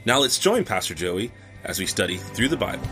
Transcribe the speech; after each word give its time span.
Now 0.05 0.19
let's 0.19 0.37
join 0.37 0.63
Pastor 0.63 0.93
Joey 0.93 1.31
as 1.63 1.79
we 1.79 1.87
study 1.87 2.17
through 2.17 2.49
the 2.49 2.57
Bible. 2.57 2.85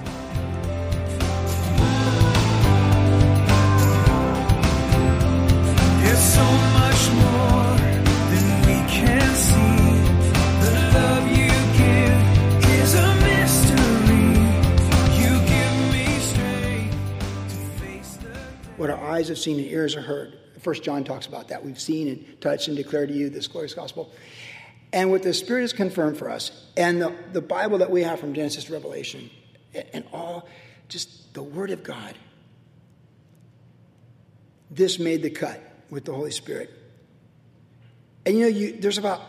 There's 6.01 6.33
so 6.33 6.64
eyes 19.15 19.29
have 19.29 19.37
seen 19.37 19.57
and 19.59 19.67
ears 19.67 19.95
have 19.95 20.03
heard. 20.03 20.37
First 20.59 20.83
John 20.83 21.03
talks 21.03 21.25
about 21.25 21.47
that. 21.49 21.63
We've 21.63 21.79
seen 21.79 22.07
and 22.07 22.41
touched 22.41 22.67
and 22.67 22.75
declared 22.75 23.09
to 23.09 23.15
you 23.15 23.29
this 23.29 23.47
glorious 23.47 23.73
gospel. 23.73 24.11
And 24.91 25.11
what 25.11 25.23
the 25.23 25.33
Spirit 25.33 25.61
has 25.61 25.73
confirmed 25.73 26.17
for 26.17 26.29
us, 26.29 26.51
and 26.77 27.01
the, 27.01 27.13
the 27.33 27.41
Bible 27.41 27.79
that 27.79 27.91
we 27.91 28.03
have 28.03 28.19
from 28.19 28.33
Genesis 28.33 28.65
to 28.65 28.73
Revelation, 28.73 29.29
and, 29.93 30.05
all 30.13 30.47
just 30.87 31.33
the 31.33 31.43
Word 31.43 31.71
of 31.71 31.83
God. 31.83 32.15
This 34.71 34.99
made 34.99 35.21
the 35.21 35.29
cut 35.29 35.61
with 35.89 36.05
the 36.05 36.13
Holy 36.13 36.31
Spirit. 36.31 36.69
And 38.25 38.35
you 38.37 38.41
know, 38.41 38.47
you, 38.47 38.77
there's 38.79 38.97
about 38.97 39.21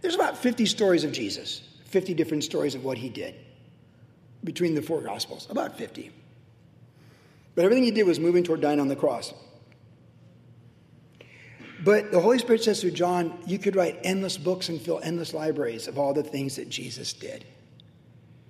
there's 0.00 0.14
about 0.14 0.38
50 0.38 0.66
stories 0.66 1.04
of 1.04 1.12
Jesus, 1.12 1.62
50 1.86 2.14
different 2.14 2.44
stories 2.44 2.74
of 2.74 2.84
what 2.84 2.98
he 2.98 3.08
did 3.08 3.34
between 4.44 4.74
the 4.74 4.82
four 4.82 5.00
gospels, 5.00 5.46
about 5.50 5.76
50. 5.76 6.12
But 7.58 7.64
everything 7.64 7.82
he 7.82 7.90
did 7.90 8.04
was 8.04 8.20
moving 8.20 8.44
toward 8.44 8.60
dying 8.60 8.78
on 8.78 8.86
the 8.86 8.94
cross. 8.94 9.34
But 11.84 12.12
the 12.12 12.20
Holy 12.20 12.38
Spirit 12.38 12.62
says 12.62 12.80
through 12.80 12.92
John, 12.92 13.36
you 13.46 13.58
could 13.58 13.74
write 13.74 13.98
endless 14.04 14.38
books 14.38 14.68
and 14.68 14.80
fill 14.80 15.00
endless 15.02 15.34
libraries 15.34 15.88
of 15.88 15.98
all 15.98 16.14
the 16.14 16.22
things 16.22 16.54
that 16.54 16.68
Jesus 16.68 17.12
did. 17.12 17.44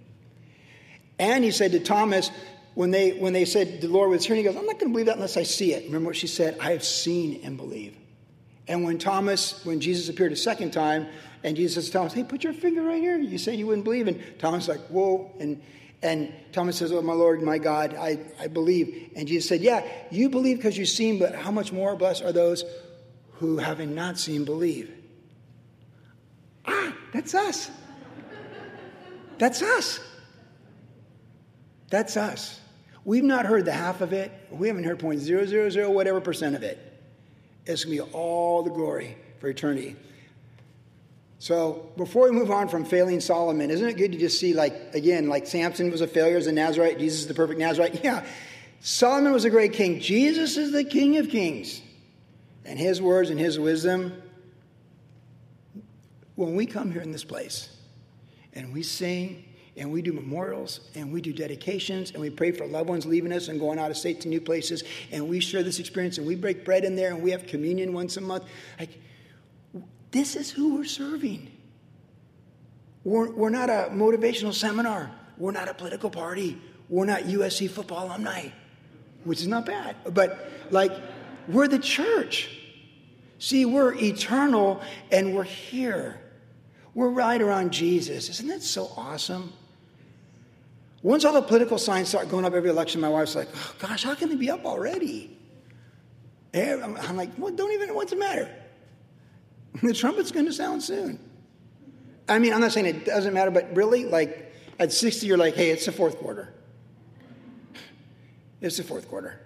And 1.18 1.42
he 1.44 1.52
said 1.52 1.72
to 1.72 1.80
Thomas, 1.80 2.32
when 2.74 2.92
they, 2.92 3.12
when 3.12 3.32
they 3.32 3.46
said 3.46 3.80
the 3.80 3.88
Lord 3.88 4.10
was 4.10 4.26
here, 4.26 4.36
and 4.36 4.46
he 4.46 4.52
goes, 4.52 4.58
I'm 4.58 4.66
not 4.66 4.78
going 4.78 4.90
to 4.90 4.94
believe 4.94 5.06
that 5.06 5.16
unless 5.16 5.38
I 5.38 5.44
see 5.44 5.72
it. 5.74 5.86
Remember 5.86 6.08
what 6.08 6.18
she 6.18 6.28
said? 6.28 6.58
I 6.60 6.72
have 6.72 6.84
seen 6.84 7.40
and 7.44 7.56
believe. 7.56 7.96
And 8.68 8.84
when 8.84 8.98
Thomas, 8.98 9.64
when 9.66 9.80
Jesus 9.80 10.10
appeared 10.10 10.34
a 10.34 10.38
second 10.38 10.72
time, 10.72 11.08
and 11.44 11.56
Jesus 11.56 11.88
to 11.88 11.92
Thomas, 11.92 12.14
hey, 12.14 12.24
put 12.24 12.44
your 12.44 12.54
finger 12.54 12.82
right 12.82 13.02
here. 13.02 13.18
You 13.18 13.38
said 13.38 13.56
you 13.56 13.68
wouldn't 13.68 13.84
believe. 13.84 14.08
And 14.08 14.22
Thomas 14.40 14.68
like, 14.68 14.82
whoa. 14.88 15.32
And, 15.40 15.62
and 16.02 16.34
Thomas 16.52 16.78
says, 16.78 16.92
oh, 16.92 17.02
my 17.02 17.14
Lord, 17.14 17.42
my 17.42 17.58
God, 17.58 17.96
I, 17.98 18.20
I 18.40 18.48
believe. 18.48 19.12
And 19.16 19.28
Jesus 19.28 19.50
said, 19.50 19.62
yeah, 19.62 19.86
you 20.12 20.30
believe 20.30 20.58
because 20.58 20.78
you've 20.78 20.90
seen, 20.90 21.20
but 21.20 21.34
how 21.36 21.52
much 21.52 21.72
more 21.72 21.96
blessed 21.96 22.24
are 22.24 22.32
those 22.32 22.64
who, 23.34 23.58
having 23.58 23.96
not 23.96 24.20
seen, 24.20 24.46
believe? 24.46 24.94
Ah, 26.66 26.94
that's 27.12 27.34
us. 27.34 27.72
That's 29.40 29.64
us. 29.64 30.00
That's 31.90 32.16
us. 32.18 32.60
We've 33.04 33.24
not 33.24 33.48
heard 33.48 33.66
the 33.66 33.72
half 33.72 34.02
of 34.02 34.14
it. 34.14 34.32
We 34.52 34.68
haven't 34.68 34.84
heard 34.84 35.00
point 35.00 35.20
zero 35.22 35.46
zero 35.48 35.70
zero 35.72 35.90
whatever 35.90 36.22
percent 36.22 36.56
of 36.56 36.62
it. 36.62 36.78
It's 37.66 37.84
going 37.84 37.98
to 37.98 38.04
be 38.06 38.12
all 38.12 38.62
the 38.62 38.70
glory 38.70 39.18
for 39.40 39.48
eternity. 39.48 39.96
So 41.42 41.90
before 41.98 42.26
we 42.26 42.38
move 42.38 42.52
on 42.52 42.68
from 42.68 42.86
failing 42.86 43.20
Solomon, 43.20 43.72
isn't 43.72 43.88
it 43.88 43.98
good 43.98 44.12
to 44.12 44.18
just 44.20 44.40
see, 44.40 44.54
like, 44.54 44.94
again, 44.94 45.28
like 45.28 45.48
Samson 45.48 45.90
was 45.90 46.02
a 46.02 46.08
failure 46.08 46.38
as 46.38 46.46
a 46.46 46.52
Nazarite, 46.52 47.00
Jesus 47.00 47.22
is 47.22 47.28
the 47.28 47.34
perfect 47.34 47.60
Nazarite? 47.60 48.04
Yeah. 48.04 48.24
Solomon 48.80 49.32
was 49.32 49.44
a 49.44 49.50
great 49.50 49.74
king. 49.74 50.00
Jesus 50.00 50.56
is 50.56 50.72
the 50.72 50.84
King 50.84 51.18
of 51.18 51.30
Kings. 51.30 51.82
And 52.64 52.78
his 52.78 53.02
words 53.02 53.32
and 53.32 53.40
his 53.40 53.58
wisdom, 53.58 54.22
when 56.36 56.54
we 56.54 56.68
come 56.68 56.92
here 56.92 57.02
in 57.02 57.12
this 57.12 57.24
place 57.24 57.76
and 58.54 58.72
we 58.72 58.84
sing 58.84 59.44
and 59.76 59.92
we 59.92 60.04
do 60.04 60.14
memorials 60.14 60.82
and 60.94 61.12
we 61.12 61.22
do 61.22 61.34
dedications 61.34 62.12
and 62.12 62.22
we 62.22 62.30
pray 62.30 62.52
for 62.52 62.68
loved 62.68 62.88
ones 62.88 63.08
leaving 63.08 63.34
us 63.34 63.48
and 63.48 63.60
going 63.60 63.80
out 63.80 63.90
of 63.90 63.98
state 63.98 64.22
to 64.22 64.28
new 64.28 64.42
places 64.42 64.84
and 65.12 65.28
we 65.28 65.40
share 65.40 65.64
this 65.64 65.80
experience 65.80 66.20
and 66.20 66.28
we 66.28 66.36
break 66.36 66.64
bread 66.64 66.84
in 66.84 66.96
there 66.96 67.12
and 67.12 67.24
we 67.24 67.32
have 67.32 67.48
communion 67.48 67.94
once 67.94 68.18
a 68.18 68.22
month. 68.22 68.44
Like, 68.80 69.00
this 70.12 70.36
is 70.36 70.52
who 70.52 70.76
we're 70.76 70.86
serving. 70.86 71.52
We're, 73.04 73.32
we're 73.32 73.50
not 73.50 73.70
a 73.70 73.90
motivational 73.92 74.54
seminar. 74.54 75.12
We're 75.38 75.52
not 75.52 75.68
a 75.68 75.74
political 75.74 76.10
party. 76.10 76.62
We're 76.90 77.06
not 77.06 77.24
USC 77.24 77.70
football 77.70 78.08
alumni, 78.08 78.50
which 79.24 79.42
is 79.42 79.48
not 79.48 79.66
bad. 79.66 79.96
But, 80.14 80.52
like, 80.70 80.92
we're 81.48 81.68
the 81.68 81.80
church. 81.80 82.58
See, 83.40 83.66
we're 83.66 83.96
eternal 83.96 84.82
and 85.12 85.34
we're 85.34 85.44
here. 85.44 86.20
We're 86.94 87.10
right 87.10 87.42
around 87.42 87.72
Jesus. 87.72 88.30
Isn't 88.30 88.50
that 88.50 88.62
so 88.62 88.92
awesome? 88.96 89.54
Once 91.02 91.26
all 91.26 91.34
the 91.34 91.42
political 91.42 91.80
signs 91.80 92.10
start 92.10 92.30
going 92.30 92.46
up 92.46 92.54
every 92.54 92.70
election, 92.70 93.02
my 93.02 93.10
wife's 93.10 93.36
like, 93.36 93.48
oh, 93.56 93.76
gosh, 93.80 94.04
how 94.04 94.14
can 94.14 94.30
they 94.30 94.36
be 94.36 94.52
up 94.52 94.66
already? 94.66 95.36
I'm 96.54 97.16
like, 97.16 97.30
well, 97.38 97.52
don't 97.54 97.72
even, 97.72 97.96
what's 97.96 98.12
the 98.12 98.18
matter? 98.18 98.54
The 99.82 99.94
trumpet's 99.94 100.32
going 100.32 100.46
to 100.46 100.54
sound 100.54 100.84
soon. 100.84 101.20
I 102.28 102.40
mean, 102.40 102.54
I'm 102.54 102.62
not 102.62 102.72
saying 102.72 102.86
it 102.86 103.06
doesn't 103.06 103.34
matter, 103.34 103.52
but 103.52 103.76
really, 103.76 104.06
like 104.06 104.54
at 104.80 104.92
60, 104.92 105.26
you're 105.26 105.38
like, 105.38 105.56
hey, 105.56 105.70
it's 105.70 105.86
the 105.86 105.92
fourth 105.92 106.18
quarter. 106.18 106.54
It's 108.62 108.78
the 108.78 108.84
fourth 108.84 109.08
quarter. 109.10 109.40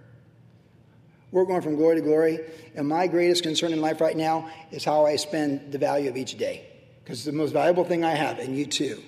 We're 1.32 1.46
going 1.46 1.62
from 1.62 1.76
glory 1.76 1.96
to 1.96 2.02
glory, 2.02 2.40
and 2.76 2.88
my 2.88 3.08
greatest 3.08 3.44
concern 3.44 3.74
in 3.74 3.82
life 3.82 4.00
right 4.02 4.16
now 4.16 4.50
is 4.72 4.86
how 4.86 5.06
I 5.06 5.16
spend 5.16 5.72
the 5.72 5.78
value 5.78 6.10
of 6.10 6.18
each 6.18 6.38
day, 6.38 6.66
because 7.04 7.20
it's 7.20 7.26
the 7.26 7.32
most 7.32 7.52
valuable 7.52 7.84
thing 7.84 8.04
I 8.04 8.16
have, 8.16 8.40
and 8.40 8.56
you 8.56 8.66
too. 8.66 9.04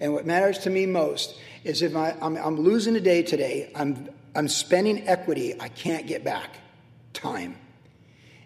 And 0.00 0.12
what 0.12 0.26
matters 0.26 0.58
to 0.60 0.70
me 0.70 0.84
most 0.86 1.38
is 1.64 1.80
if 1.80 1.94
I, 1.94 2.16
I'm, 2.20 2.36
I'm 2.36 2.56
losing 2.60 2.96
a 2.96 3.00
day 3.00 3.22
today, 3.22 3.70
I'm, 3.74 4.08
I'm 4.34 4.48
spending 4.48 5.06
equity 5.08 5.58
I 5.60 5.68
can't 5.68 6.06
get 6.06 6.24
back 6.24 6.56
time. 7.12 7.56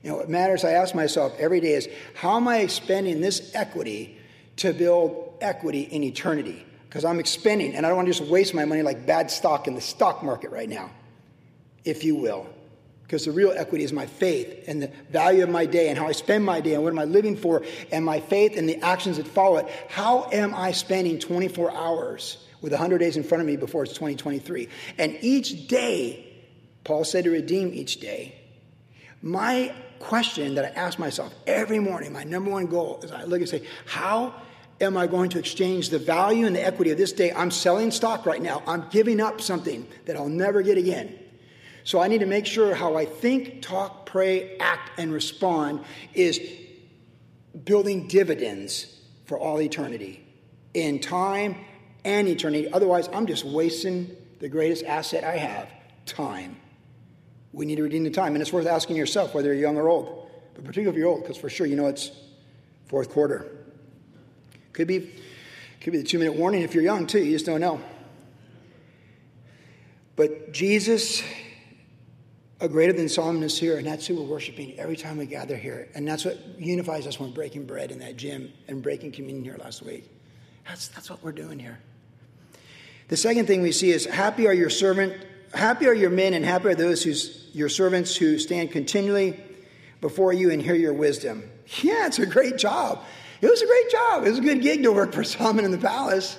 You 0.06 0.12
know, 0.12 0.18
what 0.18 0.28
matters, 0.28 0.62
I 0.62 0.70
ask 0.70 0.94
myself 0.94 1.34
every 1.36 1.58
day 1.58 1.72
is 1.72 1.88
how 2.14 2.36
am 2.36 2.46
I 2.46 2.68
spending 2.68 3.20
this 3.20 3.50
equity 3.56 4.16
to 4.58 4.72
build 4.72 5.34
equity 5.40 5.80
in 5.80 6.04
eternity? 6.04 6.64
Because 6.88 7.04
I'm 7.04 7.18
expending, 7.18 7.74
and 7.74 7.84
I 7.84 7.88
don't 7.88 7.96
want 7.96 8.06
to 8.06 8.14
just 8.14 8.30
waste 8.30 8.54
my 8.54 8.64
money 8.64 8.82
like 8.82 9.04
bad 9.04 9.32
stock 9.32 9.66
in 9.66 9.74
the 9.74 9.80
stock 9.80 10.22
market 10.22 10.52
right 10.52 10.68
now, 10.68 10.92
if 11.84 12.04
you 12.04 12.14
will. 12.14 12.46
Because 13.02 13.24
the 13.24 13.32
real 13.32 13.50
equity 13.50 13.82
is 13.82 13.92
my 13.92 14.06
faith 14.06 14.68
and 14.68 14.80
the 14.80 14.92
value 15.10 15.42
of 15.42 15.48
my 15.48 15.66
day 15.66 15.88
and 15.88 15.98
how 15.98 16.06
I 16.06 16.12
spend 16.12 16.44
my 16.44 16.60
day 16.60 16.74
and 16.74 16.84
what 16.84 16.92
am 16.92 17.00
I 17.00 17.04
living 17.04 17.36
for 17.36 17.64
and 17.90 18.04
my 18.04 18.20
faith 18.20 18.56
and 18.56 18.68
the 18.68 18.80
actions 18.82 19.16
that 19.16 19.26
follow 19.26 19.56
it. 19.56 19.68
How 19.88 20.30
am 20.30 20.54
I 20.54 20.70
spending 20.70 21.18
24 21.18 21.72
hours 21.72 22.46
with 22.60 22.70
100 22.70 22.98
days 22.98 23.16
in 23.16 23.24
front 23.24 23.40
of 23.40 23.48
me 23.48 23.56
before 23.56 23.82
it's 23.82 23.94
2023? 23.94 24.68
And 24.98 25.18
each 25.20 25.66
day, 25.66 26.32
Paul 26.84 27.02
said 27.02 27.24
to 27.24 27.30
redeem 27.30 27.74
each 27.74 27.98
day. 27.98 28.36
My 29.20 29.74
question 29.98 30.54
that 30.54 30.64
I 30.64 30.68
ask 30.68 30.98
myself 30.98 31.34
every 31.46 31.78
morning, 31.78 32.12
my 32.12 32.24
number 32.24 32.50
one 32.50 32.66
goal 32.66 33.00
is 33.02 33.10
I 33.12 33.24
look 33.24 33.40
and 33.40 33.48
say, 33.48 33.66
how 33.86 34.34
am 34.80 34.96
I 34.96 35.06
going 35.06 35.30
to 35.30 35.38
exchange 35.38 35.90
the 35.90 35.98
value 35.98 36.46
and 36.46 36.54
the 36.54 36.64
equity 36.64 36.90
of 36.90 36.98
this 36.98 37.12
day? 37.12 37.32
I'm 37.32 37.50
selling 37.50 37.90
stock 37.90 38.26
right 38.26 38.42
now. 38.42 38.62
I'm 38.66 38.88
giving 38.90 39.20
up 39.20 39.40
something 39.40 39.86
that 40.04 40.16
I'll 40.16 40.28
never 40.28 40.62
get 40.62 40.78
again. 40.78 41.18
So 41.84 42.00
I 42.00 42.08
need 42.08 42.18
to 42.18 42.26
make 42.26 42.46
sure 42.46 42.74
how 42.74 42.96
I 42.96 43.04
think, 43.04 43.62
talk, 43.62 44.06
pray, 44.06 44.58
act, 44.58 44.98
and 44.98 45.12
respond 45.12 45.84
is 46.14 46.40
building 47.64 48.08
dividends 48.08 48.92
for 49.24 49.38
all 49.38 49.60
eternity 49.60 50.22
in 50.74 51.00
time 51.00 51.56
and 52.04 52.28
eternity. 52.28 52.72
Otherwise, 52.72 53.08
I'm 53.12 53.26
just 53.26 53.44
wasting 53.44 54.16
the 54.40 54.48
greatest 54.48 54.84
asset 54.84 55.24
I 55.24 55.36
have 55.36 55.68
time. 56.06 56.56
We 57.56 57.64
need 57.64 57.76
to 57.76 57.82
redeem 57.82 58.04
the 58.04 58.10
time. 58.10 58.34
And 58.34 58.42
it's 58.42 58.52
worth 58.52 58.66
asking 58.66 58.96
yourself 58.96 59.34
whether 59.34 59.48
you're 59.48 59.62
young 59.62 59.78
or 59.78 59.88
old, 59.88 60.30
but 60.54 60.62
particularly 60.62 60.94
if 60.94 61.00
you're 61.00 61.08
old, 61.08 61.22
because 61.22 61.38
for 61.38 61.48
sure 61.48 61.66
you 61.66 61.74
know 61.74 61.86
it's 61.86 62.10
fourth 62.84 63.08
quarter. 63.08 63.50
Could 64.74 64.86
be, 64.86 65.10
could 65.80 65.94
be 65.94 65.98
the 65.98 66.04
two 66.04 66.18
minute 66.18 66.34
warning 66.34 66.60
if 66.60 66.74
you're 66.74 66.84
young 66.84 67.06
too, 67.06 67.18
you 67.18 67.32
just 67.32 67.46
don't 67.46 67.62
know. 67.62 67.80
But 70.16 70.52
Jesus 70.52 71.22
a 72.60 72.68
greater 72.68 72.92
than 72.92 73.08
Solomon 73.08 73.42
is 73.42 73.58
here, 73.58 73.78
and 73.78 73.86
that's 73.86 74.06
who 74.06 74.16
we're 74.16 74.28
worshiping 74.28 74.78
every 74.78 74.96
time 74.96 75.16
we 75.16 75.26
gather 75.26 75.56
here. 75.56 75.88
And 75.94 76.06
that's 76.06 76.24
what 76.24 76.38
unifies 76.58 77.06
us 77.06 77.18
when 77.18 77.30
breaking 77.30 77.66
bread 77.66 77.90
in 77.90 77.98
that 78.00 78.16
gym 78.16 78.52
and 78.68 78.82
breaking 78.82 79.12
communion 79.12 79.44
here 79.44 79.56
last 79.58 79.82
week. 79.82 80.10
That's, 80.66 80.88
that's 80.88 81.08
what 81.08 81.22
we're 81.22 81.32
doing 81.32 81.58
here. 81.58 81.78
The 83.08 83.16
second 83.16 83.46
thing 83.46 83.62
we 83.62 83.72
see 83.72 83.90
is 83.92 84.04
happy 84.04 84.46
are 84.46 84.52
your 84.52 84.70
servant, 84.70 85.24
happy 85.54 85.86
are 85.86 85.94
your 85.94 86.10
men, 86.10 86.34
and 86.34 86.44
happy 86.44 86.68
are 86.68 86.74
those 86.74 87.02
who's 87.02 87.45
your 87.56 87.70
servants 87.70 88.14
who 88.14 88.38
stand 88.38 88.70
continually 88.70 89.42
before 90.02 90.30
you 90.30 90.50
and 90.50 90.60
hear 90.60 90.74
your 90.74 90.92
wisdom. 90.92 91.50
Yeah, 91.82 92.06
it's 92.06 92.20
a 92.20 92.26
great 92.26 92.58
job. 92.58 93.02
It 93.40 93.50
was 93.50 93.60
a 93.60 93.66
great 93.66 93.90
job. 93.90 94.24
It 94.24 94.30
was 94.30 94.38
a 94.38 94.42
good 94.42 94.62
gig 94.62 94.84
to 94.84 94.92
work 94.92 95.12
for 95.12 95.24
Solomon 95.34 95.64
in 95.64 95.72
the 95.72 95.78
palace. 95.78 96.38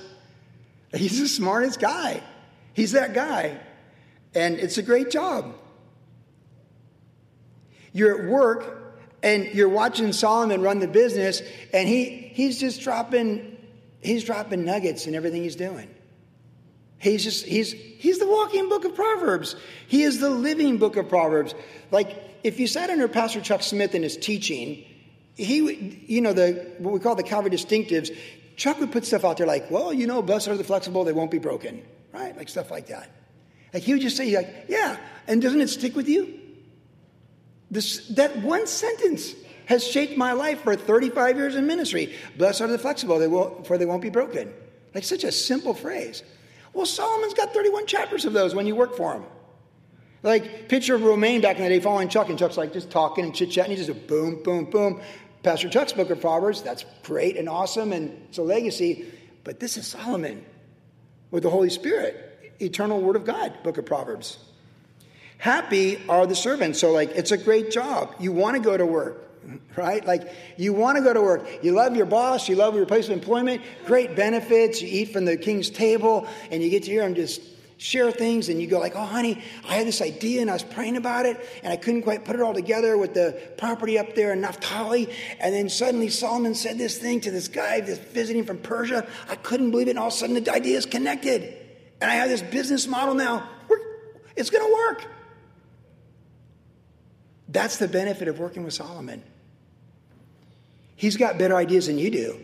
He's 0.94 1.19
the 1.19 1.28
smartest 1.28 1.81
guy. 1.81 2.24
He's 2.74 2.94
that 2.94 3.14
guy. 3.14 3.60
And 4.34 4.56
it's 4.56 4.78
a 4.78 4.81
great 4.81 5.12
job. 5.12 5.54
You're 7.92 8.24
at 8.24 8.30
work 8.30 8.96
and 9.22 9.48
you're 9.48 9.68
watching 9.68 10.14
Solomon 10.14 10.62
run 10.62 10.80
the 10.80 10.88
business, 10.88 11.42
and 11.74 11.90
he, 11.90 12.06
he's 12.06 12.58
just 12.58 12.80
dropping, 12.80 13.58
he's 14.00 14.24
dropping 14.24 14.64
nuggets 14.64 15.08
in 15.08 15.16
everything 15.16 15.44
he's 15.44 15.58
doing. 15.58 15.90
He's 16.99 17.23
just, 17.23 17.45
he's, 17.45 17.71
he's 17.71 18.19
the 18.19 18.27
walking 18.27 18.69
book 18.69 18.85
of 18.85 18.95
Proverbs. 18.95 19.55
He 19.88 20.03
is 20.03 20.19
the 20.19 20.29
living 20.29 20.77
book 20.77 20.97
of 20.97 21.07
Proverbs. 21.09 21.53
Like, 21.91 22.17
if 22.44 22.59
you 22.59 22.67
sat 22.67 22.89
under 22.89 23.07
Pastor 23.07 23.41
Chuck 23.41 23.61
Smith 23.61 23.94
in 23.94 24.03
his 24.03 24.17
teaching, 24.17 24.83
he 25.35 26.03
you 26.07 26.21
know, 26.21 26.33
the, 26.33 26.73
what 26.79 26.94
we 26.94 26.99
call 26.99 27.15
the 27.15 27.23
Calvary 27.23 27.51
distinctives, 27.51 28.15
Chuck 28.55 28.79
would 28.79 28.91
put 28.91 29.05
stuff 29.05 29.23
out 29.23 29.38
there 29.38 29.45
like, 29.45 29.69
well, 29.69 29.94
you 29.94 30.07
know, 30.07 30.21
blessed 30.21 30.47
are 30.47 30.57
the 30.57 30.63
flexible, 30.63 31.03
they 31.03 31.13
won't 31.13 31.29
be 31.29 31.38
broken, 31.38 31.83
right? 32.11 32.35
Like 32.35 32.49
stuff 32.49 32.71
like 32.71 32.88
that. 32.88 33.11
Like 33.73 33.83
he 33.83 33.94
would 33.94 34.01
just 34.01 34.17
say, 34.17 34.35
like, 34.35 34.65
yeah, 34.67 34.97
and 35.27 35.41
doesn't 35.41 35.61
it 35.61 35.69
stick 35.69 35.95
with 35.95 36.09
you? 36.09 36.39
This, 37.69 38.07
that 38.09 38.38
one 38.38 38.65
sentence 38.65 39.35
has 39.65 39.85
shaped 39.85 40.17
my 40.17 40.31
life 40.31 40.61
for 40.61 40.75
35 40.75 41.35
years 41.35 41.55
in 41.55 41.67
ministry. 41.67 42.15
Blessed 42.38 42.61
are 42.61 42.67
the 42.67 42.79
flexible, 42.79 43.19
they 43.19 43.27
will, 43.27 43.63
for 43.63 43.77
they 43.77 43.85
won't 43.85 44.01
be 44.01 44.09
broken. 44.09 44.51
Like 44.95 45.03
such 45.03 45.23
a 45.23 45.31
simple 45.31 45.73
phrase. 45.73 46.23
Well, 46.77 46.85
Solomon's 46.85 47.33
got 47.33 47.56
31 47.56 47.88
chapters 47.88 48.25
of 48.25 48.33
those 48.33 48.53
when 48.53 48.68
you 48.68 48.75
work 48.75 48.95
for 48.95 49.12
him. 49.15 49.24
Like, 50.21 50.69
picture 50.69 50.94
of 50.94 51.01
Romaine 51.01 51.41
back 51.41 51.57
in 51.57 51.63
the 51.63 51.69
day 51.69 51.79
following 51.79 52.07
Chuck, 52.07 52.29
and 52.29 52.38
Chuck's 52.38 52.56
like 52.56 52.71
just 52.71 52.91
talking 52.91 53.25
and 53.25 53.33
chit 53.33 53.50
chatting. 53.50 53.71
He 53.71 53.77
just 53.77 53.89
a 53.89 53.95
boom, 53.95 54.44
boom, 54.44 54.65
boom. 54.65 55.01
Pastor 55.41 55.69
Chuck's 55.69 55.94
book 55.94 56.12
of 56.12 56.21
Proverbs, 56.21 56.62
that's 56.62 56.85
great 57.01 57.35
and 57.35 57.50
awesome, 57.50 57.94
and 57.94 58.15
it's 58.29 58.38
a 58.38 58.44
legacy. 58.44 59.12
But 59.44 59.59
this 59.59 59.75
is 59.77 59.88
Solomon 59.88 60.45
with 61.31 61.41
the 61.41 61.50
Holy 61.50 61.71
Spirit, 61.71 62.53
eternal 62.62 63.01
Word 63.01 63.15
of 63.15 63.25
God, 63.25 63.63
book 63.63 63.80
of 63.80 63.88
Proverbs. 63.88 64.38
Happy 65.39 66.00
are 66.07 66.27
the 66.27 66.35
servants. 66.35 66.80
So, 66.80 66.91
like, 66.91 67.09
it's 67.15 67.31
a 67.31 67.38
great 67.38 67.71
job. 67.71 68.13
You 68.19 68.33
want 68.33 68.56
to 68.56 68.62
go 68.62 68.77
to 68.77 68.85
work, 68.85 69.26
right? 69.75 70.05
Like, 70.05 70.31
you 70.57 70.73
want 70.73 70.97
to 70.97 71.03
go 71.03 71.13
to 71.13 71.21
work. 71.21 71.47
You 71.63 71.73
love 71.73 71.95
your 71.95 72.05
boss. 72.05 72.47
You 72.49 72.55
love 72.55 72.75
your 72.75 72.85
place 72.85 73.05
of 73.05 73.11
employment. 73.11 73.61
Great 73.85 74.15
benefits. 74.15 74.81
You 74.81 74.88
eat 74.88 75.13
from 75.13 75.25
the 75.25 75.38
king's 75.38 75.69
table, 75.69 76.27
and 76.51 76.61
you 76.61 76.69
get 76.69 76.83
to 76.83 76.91
hear 76.91 77.03
him 77.03 77.15
just 77.15 77.41
share 77.77 78.11
things. 78.11 78.49
And 78.49 78.59
you 78.59 78.67
go 78.67 78.79
like, 78.79 78.95
"Oh, 78.95 79.05
honey, 79.05 79.44
I 79.67 79.75
had 79.75 79.88
this 79.88 80.01
idea, 80.01 80.41
and 80.41 80.49
I 80.49 80.53
was 80.53 80.63
praying 80.63 80.97
about 80.97 81.25
it, 81.25 81.38
and 81.63 81.71
I 81.71 81.77
couldn't 81.77 82.01
quite 82.01 82.25
put 82.25 82.35
it 82.35 82.41
all 82.41 82.53
together 82.53 82.97
with 82.97 83.13
the 83.13 83.39
property 83.57 83.99
up 83.99 84.15
there 84.15 84.33
in 84.33 84.41
Naphtali. 84.41 85.09
And 85.39 85.53
then 85.53 85.69
suddenly 85.69 86.09
Solomon 86.09 86.55
said 86.55 86.77
this 86.77 86.97
thing 86.97 87.21
to 87.21 87.31
this 87.31 87.47
guy 87.47 87.81
that's 87.81 87.99
visiting 87.99 88.45
from 88.45 88.57
Persia. 88.57 89.07
I 89.29 89.35
couldn't 89.35 89.71
believe 89.71 89.88
it, 89.88 89.91
and 89.91 89.99
all 89.99 90.07
of 90.07 90.13
a 90.13 90.17
sudden 90.17 90.44
the 90.44 90.51
idea 90.51 90.77
is 90.77 90.85
connected, 90.85 91.55
and 92.01 92.09
I 92.09 92.15
have 92.15 92.29
this 92.29 92.41
business 92.41 92.88
model 92.88 93.13
now. 93.13 93.47
It's 94.35 94.49
going 94.49 94.67
to 94.67 94.73
work." 94.73 95.05
That's 97.49 97.77
the 97.77 97.88
benefit 97.88 98.27
of 98.27 98.39
working 98.39 98.63
with 98.65 98.73
Solomon. 98.73 99.23
He's 100.97 101.15
got 101.15 101.38
better 101.38 101.55
ideas 101.55 101.88
than 101.88 101.97
you 101.97 102.11
do. 102.11 102.41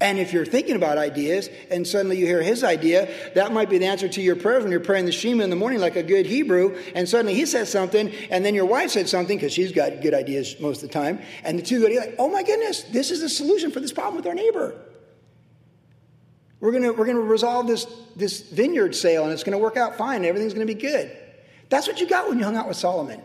And 0.00 0.18
if 0.18 0.32
you're 0.32 0.44
thinking 0.44 0.74
about 0.74 0.98
ideas 0.98 1.48
and 1.70 1.86
suddenly 1.86 2.18
you 2.18 2.26
hear 2.26 2.42
his 2.42 2.64
idea, 2.64 3.08
that 3.36 3.52
might 3.52 3.70
be 3.70 3.78
the 3.78 3.86
answer 3.86 4.08
to 4.08 4.20
your 4.20 4.34
prayers 4.34 4.64
when 4.64 4.72
you're 4.72 4.80
praying 4.80 5.06
the 5.06 5.12
Shema 5.12 5.44
in 5.44 5.50
the 5.50 5.54
morning 5.54 5.78
like 5.78 5.94
a 5.94 6.02
good 6.02 6.26
Hebrew. 6.26 6.76
And 6.96 7.08
suddenly 7.08 7.34
he 7.34 7.46
says 7.46 7.70
something, 7.70 8.12
and 8.28 8.44
then 8.44 8.56
your 8.56 8.64
wife 8.64 8.90
said 8.90 9.08
something 9.08 9.36
because 9.36 9.52
she's 9.52 9.70
got 9.70 10.00
good 10.00 10.12
ideas 10.12 10.56
most 10.58 10.82
of 10.82 10.88
the 10.88 10.92
time. 10.92 11.20
And 11.44 11.56
the 11.56 11.62
two 11.62 11.80
go 11.80 11.86
together, 11.86 12.06
like, 12.06 12.16
oh 12.18 12.28
my 12.28 12.42
goodness, 12.42 12.82
this 12.82 13.12
is 13.12 13.20
the 13.20 13.28
solution 13.28 13.70
for 13.70 13.78
this 13.78 13.92
problem 13.92 14.16
with 14.16 14.26
our 14.26 14.34
neighbor. 14.34 14.74
We're 16.58 16.72
gonna, 16.72 16.92
we're 16.92 17.06
gonna 17.06 17.20
resolve 17.20 17.68
this, 17.68 17.86
this 18.16 18.40
vineyard 18.40 18.96
sale 18.96 19.22
and 19.22 19.32
it's 19.32 19.44
gonna 19.44 19.58
work 19.58 19.76
out 19.76 19.96
fine. 19.96 20.24
Everything's 20.24 20.52
gonna 20.54 20.66
be 20.66 20.74
good. 20.74 21.16
That's 21.68 21.86
what 21.86 22.00
you 22.00 22.08
got 22.08 22.28
when 22.28 22.40
you 22.40 22.44
hung 22.44 22.56
out 22.56 22.66
with 22.66 22.76
Solomon. 22.76 23.22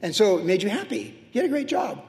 And 0.00 0.14
so 0.14 0.38
it 0.38 0.44
made 0.44 0.62
you 0.62 0.68
happy. 0.68 1.18
You 1.32 1.40
had 1.40 1.50
a 1.50 1.52
great 1.52 1.66
job. 1.66 2.04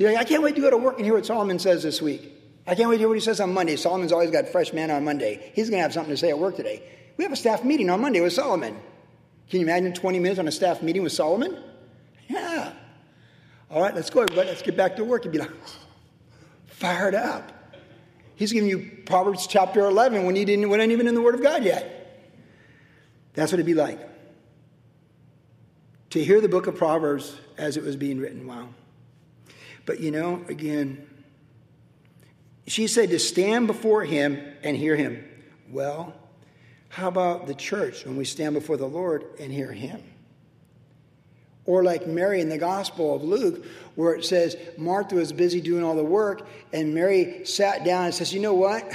Like, 0.00 0.16
I 0.16 0.24
can't 0.24 0.42
wait 0.42 0.54
to 0.54 0.60
go 0.60 0.70
to 0.70 0.78
work 0.78 0.96
and 0.96 1.04
hear 1.04 1.14
what 1.14 1.26
Solomon 1.26 1.58
says 1.58 1.82
this 1.82 2.00
week. 2.00 2.32
I 2.66 2.74
can't 2.74 2.88
wait 2.88 2.96
to 2.96 3.00
hear 3.00 3.08
what 3.08 3.14
he 3.14 3.20
says 3.20 3.40
on 3.40 3.52
Monday. 3.52 3.76
Solomon's 3.76 4.12
always 4.12 4.30
got 4.30 4.48
fresh 4.48 4.72
man 4.72 4.90
on 4.90 5.04
Monday. 5.04 5.52
He's 5.54 5.68
going 5.68 5.78
to 5.78 5.82
have 5.82 5.92
something 5.92 6.12
to 6.12 6.16
say 6.16 6.30
at 6.30 6.38
work 6.38 6.56
today. 6.56 6.82
We 7.16 7.24
have 7.24 7.32
a 7.32 7.36
staff 7.36 7.64
meeting 7.64 7.90
on 7.90 8.00
Monday 8.00 8.20
with 8.20 8.32
Solomon. 8.32 8.74
Can 9.50 9.60
you 9.60 9.66
imagine 9.66 9.92
20 9.92 10.18
minutes 10.18 10.38
on 10.38 10.48
a 10.48 10.52
staff 10.52 10.80
meeting 10.80 11.02
with 11.02 11.12
Solomon? 11.12 11.62
Yeah. 12.28 12.72
All 13.70 13.82
right, 13.82 13.94
let's 13.94 14.08
go, 14.08 14.22
everybody. 14.22 14.48
Let's 14.48 14.62
get 14.62 14.76
back 14.76 14.96
to 14.96 15.04
work. 15.04 15.24
You'd 15.24 15.32
be 15.32 15.38
like, 15.38 15.50
fired 16.66 17.14
up. 17.14 17.52
He's 18.36 18.52
giving 18.52 18.70
you 18.70 19.02
Proverbs 19.04 19.46
chapter 19.46 19.80
11 19.80 20.24
when 20.24 20.34
you 20.34 20.46
didn't, 20.46 20.70
when 20.70 20.80
even 20.90 21.08
in 21.08 21.14
the 21.14 21.20
Word 21.20 21.34
of 21.34 21.42
God 21.42 21.62
yet. 21.62 22.00
That's 23.34 23.52
what 23.52 23.56
it'd 23.56 23.66
be 23.66 23.74
like 23.74 23.98
to 26.10 26.24
hear 26.24 26.40
the 26.40 26.48
book 26.48 26.66
of 26.66 26.74
Proverbs 26.74 27.36
as 27.58 27.76
it 27.76 27.84
was 27.84 27.96
being 27.96 28.18
written. 28.18 28.46
Wow. 28.46 28.68
But 29.90 29.98
you 29.98 30.12
know, 30.12 30.44
again, 30.46 31.04
she 32.68 32.86
said 32.86 33.10
to 33.10 33.18
stand 33.18 33.66
before 33.66 34.04
him 34.04 34.40
and 34.62 34.76
hear 34.76 34.94
him. 34.94 35.28
Well, 35.68 36.14
how 36.88 37.08
about 37.08 37.48
the 37.48 37.56
church 37.56 38.04
when 38.04 38.14
we 38.14 38.24
stand 38.24 38.54
before 38.54 38.76
the 38.76 38.86
Lord 38.86 39.24
and 39.40 39.52
hear 39.52 39.72
him? 39.72 40.00
Or 41.64 41.82
like 41.82 42.06
Mary 42.06 42.40
in 42.40 42.48
the 42.48 42.56
Gospel 42.56 43.16
of 43.16 43.24
Luke, 43.24 43.66
where 43.96 44.14
it 44.14 44.24
says 44.24 44.56
Martha 44.78 45.16
was 45.16 45.32
busy 45.32 45.60
doing 45.60 45.82
all 45.82 45.96
the 45.96 46.04
work, 46.04 46.46
and 46.72 46.94
Mary 46.94 47.44
sat 47.44 47.84
down 47.84 48.04
and 48.04 48.14
says, 48.14 48.32
You 48.32 48.38
know 48.38 48.54
what? 48.54 48.88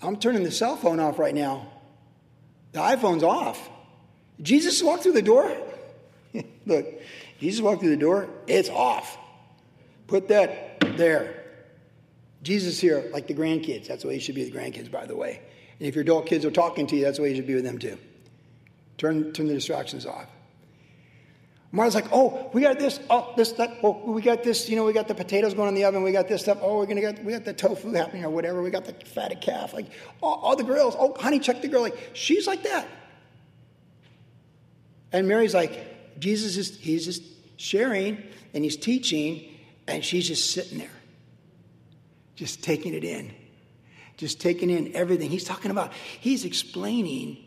I'm 0.00 0.16
turning 0.16 0.42
the 0.42 0.50
cell 0.50 0.76
phone 0.78 1.00
off 1.00 1.18
right 1.18 1.34
now. 1.34 1.70
The 2.72 2.78
iPhone's 2.78 3.22
off. 3.22 3.68
Jesus 4.40 4.82
walked 4.82 5.02
through 5.02 5.12
the 5.12 5.20
door. 5.20 5.54
Look, 6.64 6.86
Jesus 7.40 7.60
walked 7.60 7.80
through 7.80 7.90
the 7.90 7.98
door, 7.98 8.30
it's 8.46 8.70
off. 8.70 9.18
Put 10.06 10.28
that 10.28 10.80
there. 10.96 11.44
Jesus 12.42 12.78
here, 12.78 13.08
like 13.12 13.26
the 13.26 13.34
grandkids. 13.34 13.88
That's 13.88 14.02
the 14.02 14.08
way 14.08 14.14
you 14.14 14.20
should 14.20 14.34
be 14.34 14.44
with 14.44 14.52
the 14.52 14.58
grandkids, 14.58 14.90
by 14.90 15.06
the 15.06 15.16
way. 15.16 15.40
And 15.78 15.88
if 15.88 15.94
your 15.94 16.02
adult 16.02 16.26
kids 16.26 16.44
are 16.44 16.50
talking 16.50 16.86
to 16.86 16.96
you, 16.96 17.04
that's 17.04 17.16
the 17.16 17.22
way 17.22 17.30
you 17.30 17.36
should 17.36 17.46
be 17.46 17.54
with 17.54 17.64
them 17.64 17.78
too. 17.78 17.98
Turn, 18.98 19.32
turn 19.32 19.46
the 19.46 19.54
distractions 19.54 20.06
off. 20.06 20.26
Martha's 21.72 21.94
like, 21.96 22.06
oh, 22.12 22.48
we 22.54 22.62
got 22.62 22.78
this, 22.78 23.00
oh, 23.10 23.34
this, 23.36 23.52
that, 23.52 23.78
oh, 23.82 24.00
we 24.10 24.22
got 24.22 24.42
this, 24.42 24.68
you 24.68 24.76
know, 24.76 24.84
we 24.84 24.92
got 24.92 25.08
the 25.08 25.14
potatoes 25.14 25.52
going 25.52 25.68
in 25.68 25.74
the 25.74 25.84
oven, 25.84 26.02
we 26.02 26.12
got 26.12 26.28
this 26.28 26.42
stuff, 26.42 26.58
oh, 26.62 26.78
we're 26.78 26.86
gonna 26.86 27.00
get, 27.00 27.22
we 27.22 27.32
got 27.32 27.44
the 27.44 27.52
tofu 27.52 27.92
happening 27.92 28.24
or 28.24 28.30
whatever, 28.30 28.62
we 28.62 28.70
got 28.70 28.84
the 28.84 28.94
fatted 29.04 29.40
calf, 29.40 29.74
like, 29.74 29.86
all, 30.22 30.34
all 30.36 30.56
the 30.56 30.64
grills, 30.64 30.96
oh, 30.98 31.14
honey, 31.18 31.38
check 31.38 31.60
the 31.60 31.68
grill, 31.68 31.82
like, 31.82 32.10
she's 32.14 32.46
like 32.46 32.62
that. 32.62 32.88
And 35.12 35.28
Mary's 35.28 35.54
like, 35.54 36.18
Jesus 36.20 36.56
is, 36.56 36.78
he's 36.78 37.04
just 37.04 37.22
sharing 37.56 38.22
and 38.54 38.64
he's 38.64 38.76
teaching, 38.76 39.55
and 39.88 40.04
she's 40.04 40.28
just 40.28 40.50
sitting 40.50 40.78
there, 40.78 40.88
just 42.34 42.62
taking 42.62 42.94
it 42.94 43.04
in, 43.04 43.32
just 44.16 44.40
taking 44.40 44.70
in 44.70 44.94
everything. 44.94 45.30
He's 45.30 45.44
talking 45.44 45.70
about, 45.70 45.92
he's 46.20 46.44
explaining 46.44 47.38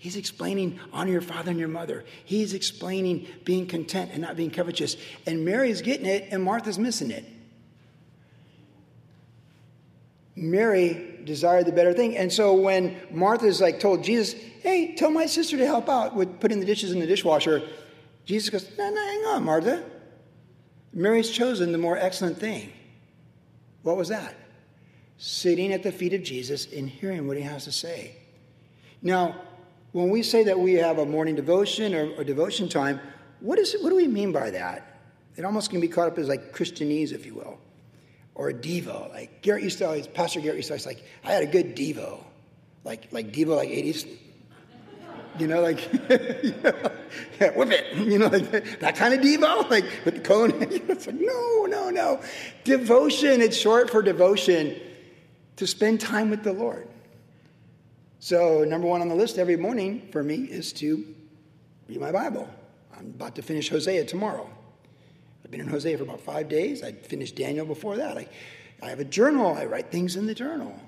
He's 0.00 0.16
explaining 0.16 0.80
honor 0.94 1.12
your 1.12 1.20
father 1.20 1.50
and 1.50 1.60
your 1.60 1.68
mother. 1.68 2.06
He's 2.24 2.54
explaining 2.54 3.26
being 3.44 3.66
content 3.66 4.12
and 4.14 4.22
not 4.22 4.34
being 4.34 4.50
covetous. 4.50 4.96
And 5.26 5.44
Mary's 5.44 5.82
getting 5.82 6.06
it, 6.06 6.28
and 6.30 6.42
Martha's 6.42 6.78
missing 6.78 7.10
it. 7.10 7.22
Mary 10.34 11.20
desired 11.24 11.66
the 11.66 11.72
better 11.72 11.92
thing. 11.92 12.16
And 12.16 12.32
so 12.32 12.54
when 12.54 12.96
Martha's 13.10 13.60
like 13.60 13.78
told 13.78 14.02
Jesus, 14.02 14.32
hey, 14.62 14.94
tell 14.94 15.10
my 15.10 15.26
sister 15.26 15.58
to 15.58 15.66
help 15.66 15.90
out 15.90 16.16
with 16.16 16.40
putting 16.40 16.60
the 16.60 16.66
dishes 16.66 16.92
in 16.92 16.98
the 16.98 17.06
dishwasher, 17.06 17.60
Jesus 18.24 18.48
goes, 18.48 18.78
no, 18.78 18.88
no, 18.88 19.06
hang 19.06 19.24
on, 19.26 19.44
Martha. 19.44 19.84
Mary's 20.92 21.30
chosen 21.30 21.72
the 21.72 21.78
more 21.78 21.96
excellent 21.96 22.38
thing. 22.38 22.72
What 23.82 23.96
was 23.96 24.08
that? 24.08 24.34
Sitting 25.18 25.72
at 25.72 25.82
the 25.82 25.92
feet 25.92 26.14
of 26.14 26.22
Jesus 26.22 26.66
and 26.72 26.88
hearing 26.88 27.26
what 27.26 27.36
he 27.36 27.42
has 27.42 27.64
to 27.64 27.72
say. 27.72 28.16
Now, 29.02 29.36
when 29.92 30.10
we 30.10 30.22
say 30.22 30.44
that 30.44 30.58
we 30.58 30.74
have 30.74 30.98
a 30.98 31.06
morning 31.06 31.34
devotion 31.34 31.94
or, 31.94 32.10
or 32.14 32.24
devotion 32.24 32.68
time, 32.68 33.00
what, 33.40 33.58
is 33.58 33.74
what 33.80 33.90
do 33.90 33.96
we 33.96 34.06
mean 34.06 34.32
by 34.32 34.50
that? 34.50 35.00
It 35.36 35.44
almost 35.44 35.70
can 35.70 35.80
be 35.80 35.88
caught 35.88 36.08
up 36.08 36.18
as 36.18 36.28
like 36.28 36.52
Christianese, 36.52 37.12
if 37.12 37.24
you 37.24 37.34
will, 37.34 37.58
or 38.34 38.50
a 38.50 38.54
Devo. 38.54 39.10
Like 39.10 39.42
Garrett 39.42 39.64
used 39.64 39.78
to 39.78 39.86
always, 39.86 40.06
Pastor 40.06 40.40
Garrett 40.40 40.56
used 40.56 40.68
to 40.68 40.74
always 40.74 40.86
like, 40.86 41.02
I 41.24 41.32
had 41.32 41.42
a 41.42 41.46
good 41.46 41.74
Devo. 41.76 42.22
Like, 42.84 43.12
like 43.12 43.32
Devo, 43.32 43.56
like 43.56 43.70
80s. 43.70 44.06
You 45.40 45.46
know, 45.46 45.60
like, 45.60 45.90
yeah, 46.10 47.50
whip 47.56 47.70
it, 47.70 47.96
you 47.96 48.18
know, 48.18 48.26
like 48.26 48.78
that 48.80 48.96
kind 48.96 49.14
of 49.14 49.20
Devo, 49.20 49.68
like 49.70 49.84
with 50.04 50.14
the 50.14 50.20
cone. 50.20 50.52
it's 50.62 51.06
like, 51.06 51.16
no, 51.18 51.66
no, 51.66 51.90
no. 51.90 52.20
Devotion, 52.64 53.40
it's 53.40 53.56
short 53.56 53.90
for 53.90 54.02
devotion 54.02 54.78
to 55.56 55.66
spend 55.66 56.00
time 56.00 56.30
with 56.30 56.42
the 56.42 56.52
Lord. 56.52 56.88
So, 58.18 58.64
number 58.64 58.86
one 58.86 59.00
on 59.00 59.08
the 59.08 59.14
list 59.14 59.38
every 59.38 59.56
morning 59.56 60.08
for 60.12 60.22
me 60.22 60.36
is 60.36 60.72
to 60.74 61.04
read 61.88 62.00
my 62.00 62.12
Bible. 62.12 62.48
I'm 62.96 63.06
about 63.06 63.34
to 63.36 63.42
finish 63.42 63.70
Hosea 63.70 64.04
tomorrow. 64.04 64.48
I've 65.42 65.50
been 65.50 65.60
in 65.60 65.68
Hosea 65.68 65.96
for 65.96 66.04
about 66.04 66.20
five 66.20 66.48
days. 66.48 66.82
I 66.82 66.92
finished 66.92 67.34
Daniel 67.34 67.64
before 67.64 67.96
that. 67.96 68.18
I, 68.18 68.28
I 68.82 68.90
have 68.90 69.00
a 69.00 69.04
journal. 69.04 69.54
I 69.54 69.64
write 69.64 69.90
things 69.90 70.16
in 70.16 70.26
the 70.26 70.34
journal. 70.34 70.78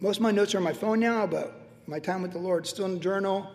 Most 0.00 0.18
of 0.18 0.22
my 0.22 0.30
notes 0.30 0.54
are 0.54 0.58
on 0.58 0.64
my 0.64 0.72
phone 0.72 1.00
now, 1.00 1.26
but 1.26 1.68
my 1.88 1.98
time 1.98 2.22
with 2.22 2.32
the 2.32 2.38
Lord 2.38 2.64
is 2.64 2.70
still 2.70 2.84
in 2.84 2.94
the 2.94 3.00
journal. 3.00 3.50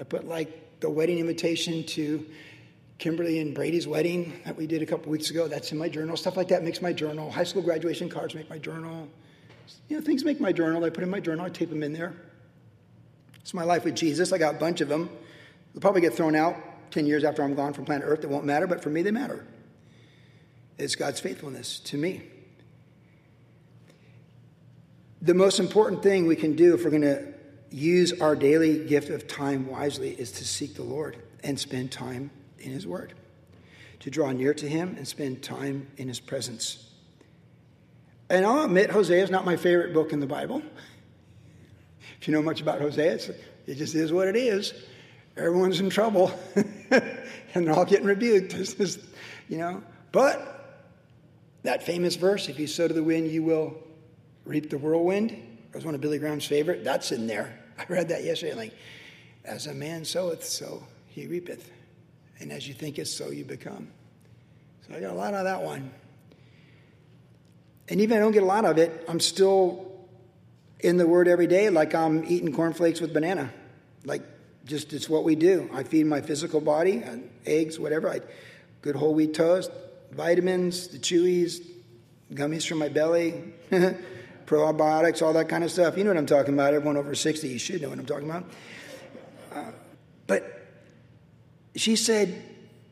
I 0.00 0.02
put 0.02 0.26
like 0.26 0.80
the 0.80 0.88
wedding 0.88 1.18
invitation 1.18 1.84
to 1.84 2.26
Kimberly 2.96 3.38
and 3.38 3.54
Brady's 3.54 3.86
wedding 3.86 4.40
that 4.46 4.56
we 4.56 4.66
did 4.66 4.82
a 4.82 4.86
couple 4.86 5.12
weeks 5.12 5.28
ago. 5.30 5.46
That's 5.46 5.72
in 5.72 5.78
my 5.78 5.90
journal. 5.90 6.16
Stuff 6.16 6.38
like 6.38 6.48
that 6.48 6.64
makes 6.64 6.80
my 6.80 6.92
journal. 6.92 7.30
High 7.30 7.44
school 7.44 7.60
graduation 7.60 8.08
cards 8.08 8.34
make 8.34 8.48
my 8.48 8.56
journal. 8.56 9.08
You 9.88 9.98
know, 9.98 10.02
things 10.02 10.24
make 10.24 10.40
my 10.40 10.52
journal. 10.52 10.82
I 10.84 10.90
put 10.90 11.02
in 11.02 11.10
my 11.10 11.20
journal. 11.20 11.44
I 11.44 11.50
tape 11.50 11.68
them 11.68 11.82
in 11.82 11.92
there. 11.92 12.14
It's 13.42 13.52
my 13.52 13.62
life 13.62 13.84
with 13.84 13.94
Jesus. 13.94 14.32
I 14.32 14.38
got 14.38 14.54
a 14.54 14.58
bunch 14.58 14.80
of 14.80 14.88
them. 14.88 15.10
They'll 15.74 15.82
probably 15.82 16.00
get 16.00 16.14
thrown 16.14 16.34
out 16.34 16.56
10 16.92 17.06
years 17.06 17.22
after 17.22 17.42
I'm 17.42 17.54
gone 17.54 17.74
from 17.74 17.84
planet 17.84 18.06
Earth. 18.06 18.24
It 18.24 18.30
won't 18.30 18.46
matter, 18.46 18.66
but 18.66 18.82
for 18.82 18.88
me, 18.88 19.02
they 19.02 19.10
matter. 19.10 19.46
It's 20.78 20.94
God's 20.94 21.20
faithfulness 21.20 21.78
to 21.80 21.98
me. 21.98 22.22
The 25.20 25.34
most 25.34 25.60
important 25.60 26.02
thing 26.02 26.26
we 26.26 26.36
can 26.36 26.56
do 26.56 26.74
if 26.74 26.84
we're 26.84 26.90
going 26.90 27.02
to 27.02 27.39
use 27.70 28.20
our 28.20 28.34
daily 28.34 28.84
gift 28.84 29.10
of 29.10 29.28
time 29.28 29.68
wisely 29.68 30.10
is 30.10 30.32
to 30.32 30.44
seek 30.44 30.74
the 30.74 30.82
Lord 30.82 31.16
and 31.42 31.58
spend 31.58 31.92
time 31.92 32.30
in 32.58 32.72
His 32.72 32.86
Word, 32.86 33.14
to 34.00 34.10
draw 34.10 34.32
near 34.32 34.54
to 34.54 34.68
Him 34.68 34.94
and 34.96 35.06
spend 35.06 35.42
time 35.42 35.88
in 35.96 36.08
His 36.08 36.20
presence. 36.20 36.90
And 38.28 38.44
I'll 38.44 38.64
admit, 38.64 38.90
Hosea 38.90 39.22
is 39.22 39.30
not 39.30 39.44
my 39.44 39.56
favorite 39.56 39.92
book 39.92 40.12
in 40.12 40.20
the 40.20 40.26
Bible. 40.26 40.62
If 42.20 42.28
you 42.28 42.34
know 42.34 42.42
much 42.42 42.60
about 42.60 42.80
Hosea, 42.80 43.18
it 43.66 43.74
just 43.74 43.94
is 43.94 44.12
what 44.12 44.28
it 44.28 44.36
is. 44.36 44.74
Everyone's 45.36 45.80
in 45.80 45.90
trouble, 45.90 46.32
and 46.90 47.66
they're 47.66 47.72
all 47.72 47.84
getting 47.84 48.06
rebuked. 48.06 48.54
It's 48.58 48.74
just, 48.74 49.00
you 49.48 49.58
know. 49.58 49.82
But 50.12 50.60
that 51.62 51.82
famous 51.82 52.16
verse, 52.16 52.48
if 52.48 52.58
you 52.58 52.66
sow 52.66 52.88
to 52.88 52.94
the 52.94 53.02
wind, 53.02 53.30
you 53.30 53.42
will 53.42 53.76
reap 54.44 54.70
the 54.70 54.78
whirlwind. 54.78 55.46
Was 55.72 55.84
one 55.84 55.94
of 55.94 56.00
Billy 56.00 56.18
Graham's 56.18 56.46
favorite. 56.46 56.82
That's 56.82 57.12
in 57.12 57.28
there. 57.28 57.59
I 57.88 57.92
read 57.92 58.08
that 58.08 58.24
yesterday. 58.24 58.54
Like, 58.54 58.74
as 59.44 59.66
a 59.66 59.74
man 59.74 60.04
soweth, 60.04 60.44
so 60.44 60.84
he 61.06 61.26
reapeth. 61.26 61.70
And 62.38 62.52
as 62.52 62.66
you 62.66 62.74
thinketh, 62.74 63.08
so 63.08 63.30
you 63.30 63.44
become. 63.44 63.88
So 64.86 64.94
I 64.94 65.00
got 65.00 65.12
a 65.12 65.16
lot 65.16 65.34
of 65.34 65.44
that 65.44 65.62
one. 65.62 65.90
And 67.88 68.00
even 68.00 68.16
I 68.16 68.20
don't 68.20 68.32
get 68.32 68.42
a 68.42 68.46
lot 68.46 68.64
of 68.64 68.78
it, 68.78 69.04
I'm 69.08 69.20
still 69.20 69.90
in 70.78 70.96
the 70.96 71.06
Word 71.06 71.28
every 71.28 71.46
day, 71.46 71.68
like 71.70 71.94
I'm 71.94 72.24
eating 72.24 72.52
cornflakes 72.52 73.00
with 73.00 73.12
banana. 73.12 73.52
Like, 74.04 74.22
just 74.64 74.92
it's 74.92 75.08
what 75.08 75.24
we 75.24 75.34
do. 75.34 75.68
I 75.72 75.82
feed 75.82 76.06
my 76.06 76.20
physical 76.20 76.60
body, 76.60 77.02
uh, 77.02 77.16
eggs, 77.44 77.78
whatever. 77.78 78.08
I 78.08 78.20
good 78.82 78.94
whole 78.94 79.14
wheat 79.14 79.34
toast, 79.34 79.70
vitamins, 80.12 80.88
the 80.88 80.98
chewies, 80.98 81.66
gummies 82.32 82.66
from 82.66 82.78
my 82.78 82.88
belly, 82.88 83.52
probiotics, 84.50 85.22
all 85.22 85.32
that 85.32 85.48
kind 85.48 85.62
of 85.62 85.70
stuff. 85.70 85.96
You 85.96 86.02
know 86.02 86.10
what 86.10 86.16
I'm 86.16 86.26
talking 86.26 86.54
about. 86.54 86.74
Everyone 86.74 86.96
over 86.96 87.14
60, 87.14 87.48
you 87.48 87.58
should 87.58 87.80
know 87.80 87.88
what 87.88 87.98
I'm 87.98 88.06
talking 88.06 88.28
about. 88.28 88.44
Uh, 89.54 89.70
but 90.26 90.66
she 91.76 91.94
said, 91.94 92.42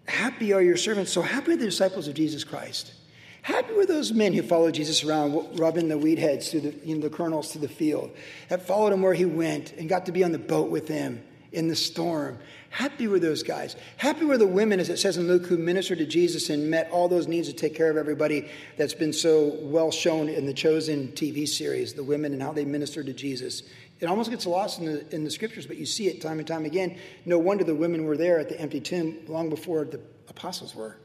Happy 0.06 0.52
are 0.54 0.62
your 0.62 0.76
servants. 0.76 1.12
So 1.12 1.20
happy 1.20 1.52
are 1.52 1.56
the 1.56 1.66
disciples 1.66 2.08
of 2.08 2.14
Jesus 2.14 2.42
Christ. 2.42 2.94
Happy 3.42 3.74
were 3.74 3.84
those 3.84 4.12
men 4.12 4.32
who 4.32 4.42
followed 4.42 4.72
Jesus 4.72 5.04
around, 5.04 5.58
rubbing 5.58 5.88
the 5.88 5.98
weed 5.98 6.18
heads 6.18 6.50
through 6.50 6.60
the, 6.60 6.74
you 6.84 6.94
know, 6.94 7.02
the 7.02 7.10
kernels 7.10 7.52
through 7.52 7.62
the 7.62 7.68
field, 7.68 8.10
that 8.48 8.66
followed 8.66 8.92
him 8.92 9.02
where 9.02 9.12
he 9.12 9.26
went 9.26 9.72
and 9.72 9.88
got 9.88 10.06
to 10.06 10.12
be 10.12 10.24
on 10.24 10.32
the 10.32 10.38
boat 10.38 10.70
with 10.70 10.88
him 10.88 11.22
in 11.52 11.68
the 11.68 11.76
storm. 11.76 12.38
Happy 12.70 13.08
were 13.08 13.18
those 13.18 13.42
guys. 13.42 13.76
Happy 13.96 14.24
were 14.24 14.36
the 14.36 14.46
women, 14.46 14.78
as 14.78 14.90
it 14.90 14.98
says 14.98 15.16
in 15.16 15.26
Luke, 15.26 15.46
who 15.46 15.56
ministered 15.56 15.98
to 15.98 16.06
Jesus 16.06 16.50
and 16.50 16.70
met 16.70 16.90
all 16.90 17.08
those 17.08 17.26
needs 17.26 17.48
to 17.48 17.54
take 17.54 17.74
care 17.74 17.90
of 17.90 17.96
everybody 17.96 18.48
that's 18.76 18.94
been 18.94 19.12
so 19.12 19.56
well 19.62 19.90
shown 19.90 20.28
in 20.28 20.44
the 20.44 20.52
Chosen 20.52 21.08
TV 21.08 21.48
series, 21.48 21.94
the 21.94 22.04
women 22.04 22.32
and 22.32 22.42
how 22.42 22.52
they 22.52 22.64
ministered 22.64 23.06
to 23.06 23.12
Jesus. 23.12 23.62
It 24.00 24.06
almost 24.06 24.30
gets 24.30 24.46
lost 24.46 24.78
in 24.78 24.84
the, 24.84 25.14
in 25.14 25.24
the 25.24 25.30
scriptures, 25.30 25.66
but 25.66 25.76
you 25.76 25.86
see 25.86 26.08
it 26.08 26.20
time 26.20 26.38
and 26.38 26.46
time 26.46 26.64
again. 26.64 26.98
No 27.24 27.38
wonder 27.38 27.64
the 27.64 27.74
women 27.74 28.04
were 28.04 28.16
there 28.16 28.38
at 28.38 28.48
the 28.48 28.60
empty 28.60 28.80
tomb 28.80 29.16
long 29.26 29.48
before 29.48 29.84
the 29.84 30.00
apostles 30.28 30.74
were. 30.74 30.96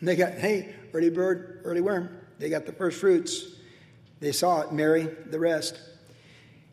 They 0.00 0.14
got, 0.14 0.34
hey, 0.34 0.74
early 0.92 1.10
bird, 1.10 1.62
early 1.64 1.80
worm. 1.80 2.10
They 2.38 2.50
got 2.50 2.66
the 2.66 2.72
first 2.72 3.00
fruits. 3.00 3.46
They 4.20 4.32
saw 4.32 4.60
it, 4.60 4.72
Mary, 4.72 5.08
the 5.26 5.40
rest. 5.40 5.80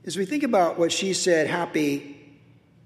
As 0.05 0.15
we 0.15 0.25
think 0.25 0.43
about 0.43 0.77
what 0.77 0.91
she 0.91 1.13
said, 1.13 1.47
happy, 1.47 2.14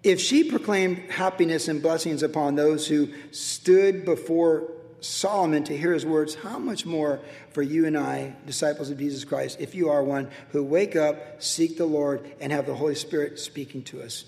if 0.03 0.19
she 0.19 0.43
proclaimed 0.43 0.97
happiness 1.11 1.67
and 1.67 1.81
blessings 1.81 2.23
upon 2.23 2.55
those 2.55 2.87
who 2.87 3.09
stood 3.31 4.05
before 4.05 4.71
Solomon 5.01 5.63
to 5.65 5.77
hear 5.77 5.93
his 5.93 6.05
words, 6.05 6.35
how 6.35 6.59
much 6.59 6.85
more 6.85 7.19
for 7.51 7.61
you 7.61 7.85
and 7.85 7.97
I, 7.97 8.35
disciples 8.45 8.89
of 8.89 8.97
Jesus 8.97 9.23
Christ, 9.23 9.59
if 9.59 9.75
you 9.75 9.89
are 9.89 10.03
one 10.03 10.29
who 10.51 10.63
wake 10.63 10.95
up, 10.95 11.41
seek 11.41 11.77
the 11.77 11.85
Lord, 11.85 12.31
and 12.39 12.51
have 12.51 12.65
the 12.65 12.75
Holy 12.75 12.95
Spirit 12.95 13.39
speaking 13.39 13.83
to 13.83 14.01
us, 14.01 14.25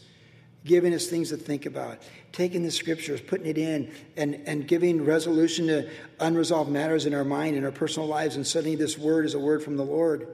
giving 0.66 0.94
us 0.94 1.08
things 1.08 1.30
to 1.30 1.38
think 1.38 1.66
about, 1.66 2.00
taking 2.32 2.64
the 2.64 2.72
scriptures, 2.72 3.22
putting 3.22 3.48
it 3.48 3.58
in, 3.58 3.92
and, 4.16 4.42
and 4.46 4.68
giving 4.68 5.06
resolution 5.06 5.68
to 5.68 5.90
unresolved 6.20 6.72
matters 6.72 7.06
in 7.06 7.14
our 7.14 7.26
mind 7.26 7.56
and 7.56 7.66
our 7.66 7.72
personal 7.72 8.08
lives, 8.08 8.36
and 8.36 8.46
suddenly 8.46 8.76
this 8.76 8.98
word 8.98 9.26
is 9.26 9.34
a 9.34 9.40
word 9.40 9.64
from 9.64 9.78
the 9.78 9.86
Lord. 9.86 10.28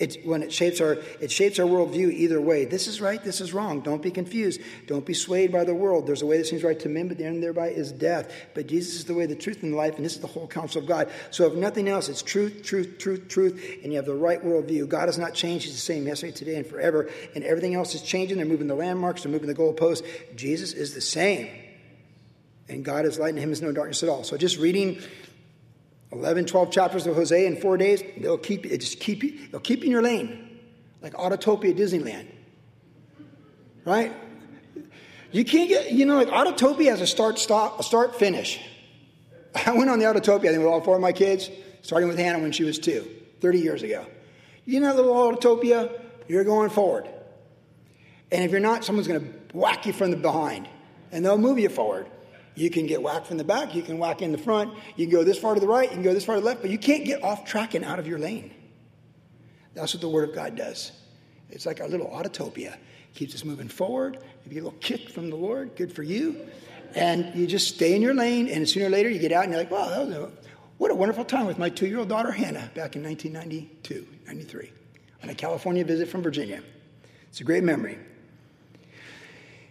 It, 0.00 0.24
when 0.24 0.42
it 0.42 0.50
shapes 0.50 0.80
our 0.80 0.94
it 1.20 1.30
shapes 1.30 1.58
our 1.58 1.66
worldview 1.66 2.10
either 2.10 2.40
way. 2.40 2.64
This 2.64 2.88
is 2.88 3.02
right, 3.02 3.22
this 3.22 3.42
is 3.42 3.52
wrong. 3.52 3.82
Don't 3.82 4.00
be 4.00 4.10
confused. 4.10 4.62
Don't 4.86 5.04
be 5.04 5.12
swayed 5.12 5.52
by 5.52 5.62
the 5.62 5.74
world. 5.74 6.06
There's 6.06 6.22
a 6.22 6.26
way 6.26 6.38
that 6.38 6.46
seems 6.46 6.64
right 6.64 6.80
to 6.80 6.88
men, 6.88 7.06
but 7.06 7.18
the 7.18 7.26
end 7.26 7.42
thereby 7.42 7.68
is 7.68 7.92
death. 7.92 8.32
But 8.54 8.66
Jesus 8.66 8.94
is 8.94 9.04
the 9.04 9.12
way, 9.12 9.26
the 9.26 9.36
truth, 9.36 9.62
and 9.62 9.74
the 9.74 9.76
life, 9.76 9.96
and 9.96 10.04
this 10.04 10.14
is 10.14 10.20
the 10.20 10.26
whole 10.26 10.46
counsel 10.46 10.80
of 10.80 10.88
God. 10.88 11.10
So 11.30 11.46
if 11.46 11.52
nothing 11.52 11.86
else, 11.86 12.08
it's 12.08 12.22
truth, 12.22 12.62
truth, 12.64 12.96
truth, 12.96 13.28
truth, 13.28 13.80
and 13.82 13.92
you 13.92 13.98
have 13.98 14.06
the 14.06 14.14
right 14.14 14.42
worldview. 14.42 14.88
God 14.88 15.08
has 15.08 15.18
not 15.18 15.34
changed. 15.34 15.66
He's 15.66 15.74
the 15.74 15.80
same 15.80 16.06
yesterday, 16.06 16.32
today, 16.32 16.54
and 16.56 16.66
forever. 16.66 17.10
And 17.34 17.44
everything 17.44 17.74
else 17.74 17.94
is 17.94 18.00
changing. 18.00 18.38
They're 18.38 18.46
moving 18.46 18.68
the 18.68 18.74
landmarks, 18.74 19.24
they're 19.24 19.32
moving 19.32 19.48
the 19.48 19.54
goalposts. 19.54 20.02
Jesus 20.34 20.72
is 20.72 20.94
the 20.94 21.02
same. 21.02 21.50
And 22.70 22.84
God 22.86 23.04
is 23.04 23.18
light, 23.18 23.34
and 23.34 23.38
him 23.38 23.52
is 23.52 23.60
no 23.60 23.70
darkness 23.70 24.02
at 24.02 24.08
all. 24.08 24.24
So 24.24 24.38
just 24.38 24.56
reading 24.56 25.02
11, 26.12 26.46
12 26.46 26.70
chapters 26.70 27.06
of 27.06 27.14
Hosea 27.14 27.46
in 27.46 27.56
four 27.56 27.76
days, 27.76 28.02
they'll 28.18 28.38
keep 28.38 28.66
it 28.66 28.78
just 28.78 29.00
keep 29.00 29.22
you, 29.22 29.38
they'll 29.50 29.60
keep 29.60 29.80
you 29.80 29.86
in 29.86 29.92
your 29.92 30.02
lane. 30.02 30.60
Like 31.02 31.14
Autotopia 31.14 31.76
Disneyland. 31.76 32.26
Right? 33.84 34.12
You 35.32 35.44
can't 35.44 35.68
get, 35.68 35.92
you 35.92 36.04
know, 36.06 36.16
like 36.16 36.28
Autotopia 36.28 36.90
has 36.90 37.00
a 37.00 37.06
start, 37.06 37.38
stop, 37.38 37.78
a 37.78 37.82
start, 37.82 38.16
finish. 38.16 38.60
I 39.66 39.72
went 39.72 39.88
on 39.88 39.98
the 39.98 40.04
Autotopia, 40.04 40.46
I 40.46 40.48
think, 40.48 40.58
with 40.58 40.66
all 40.66 40.80
four 40.80 40.96
of 40.96 41.02
my 41.02 41.12
kids, 41.12 41.48
starting 41.82 42.08
with 42.08 42.18
Hannah 42.18 42.40
when 42.40 42.52
she 42.52 42.64
was 42.64 42.78
two, 42.78 43.08
30 43.40 43.60
years 43.60 43.82
ago. 43.82 44.06
You 44.64 44.80
know 44.80 44.94
that 44.94 45.02
little 45.02 45.14
Autotopia? 45.14 46.00
You're 46.28 46.44
going 46.44 46.70
forward. 46.70 47.08
And 48.32 48.44
if 48.44 48.50
you're 48.50 48.60
not, 48.60 48.84
someone's 48.84 49.08
going 49.08 49.20
to 49.20 49.56
whack 49.56 49.86
you 49.86 49.92
from 49.92 50.10
the 50.10 50.16
behind, 50.16 50.68
and 51.10 51.24
they'll 51.24 51.38
move 51.38 51.58
you 51.58 51.68
forward. 51.68 52.06
You 52.54 52.70
can 52.70 52.86
get 52.86 53.02
whacked 53.02 53.26
from 53.26 53.38
the 53.38 53.44
back, 53.44 53.74
you 53.74 53.82
can 53.82 53.98
whack 53.98 54.22
in 54.22 54.32
the 54.32 54.38
front, 54.38 54.74
you 54.96 55.06
can 55.06 55.14
go 55.14 55.24
this 55.24 55.38
far 55.38 55.54
to 55.54 55.60
the 55.60 55.68
right, 55.68 55.88
you 55.88 55.94
can 55.94 56.02
go 56.02 56.12
this 56.12 56.24
far 56.24 56.34
to 56.34 56.40
the 56.40 56.46
left, 56.46 56.62
but 56.62 56.70
you 56.70 56.78
can't 56.78 57.04
get 57.04 57.22
off 57.22 57.44
track 57.44 57.74
and 57.74 57.84
out 57.84 57.98
of 57.98 58.06
your 58.06 58.18
lane. 58.18 58.52
That's 59.74 59.94
what 59.94 60.00
the 60.00 60.08
Word 60.08 60.28
of 60.28 60.34
God 60.34 60.56
does. 60.56 60.92
It's 61.48 61.66
like 61.66 61.80
our 61.80 61.88
little 61.88 62.08
autotopia. 62.08 62.76
Keeps 63.14 63.34
us 63.34 63.44
moving 63.44 63.68
forward. 63.68 64.18
If 64.44 64.46
you 64.46 64.54
get 64.54 64.60
a 64.60 64.64
little 64.64 64.78
kick 64.80 65.10
from 65.10 65.30
the 65.30 65.36
Lord, 65.36 65.74
good 65.76 65.92
for 65.92 66.02
you. 66.02 66.46
And 66.94 67.34
you 67.34 67.46
just 67.46 67.74
stay 67.74 67.94
in 67.94 68.02
your 68.02 68.14
lane, 68.14 68.48
and 68.48 68.68
sooner 68.68 68.86
or 68.86 68.90
later 68.90 69.08
you 69.08 69.18
get 69.18 69.32
out 69.32 69.44
and 69.44 69.52
you're 69.52 69.60
like, 69.60 69.70
wow, 69.70 69.88
that 69.88 70.06
was 70.06 70.14
a, 70.14 70.30
what 70.78 70.90
a 70.90 70.94
wonderful 70.94 71.24
time 71.24 71.46
with 71.46 71.58
my 71.58 71.68
two 71.68 71.86
year 71.86 71.98
old 71.98 72.08
daughter 72.08 72.32
Hannah 72.32 72.70
back 72.74 72.96
in 72.96 73.02
1992, 73.02 74.06
93, 74.26 74.72
on 75.22 75.28
a 75.28 75.34
California 75.34 75.84
visit 75.84 76.08
from 76.08 76.22
Virginia. 76.22 76.62
It's 77.28 77.40
a 77.40 77.44
great 77.44 77.62
memory. 77.62 77.98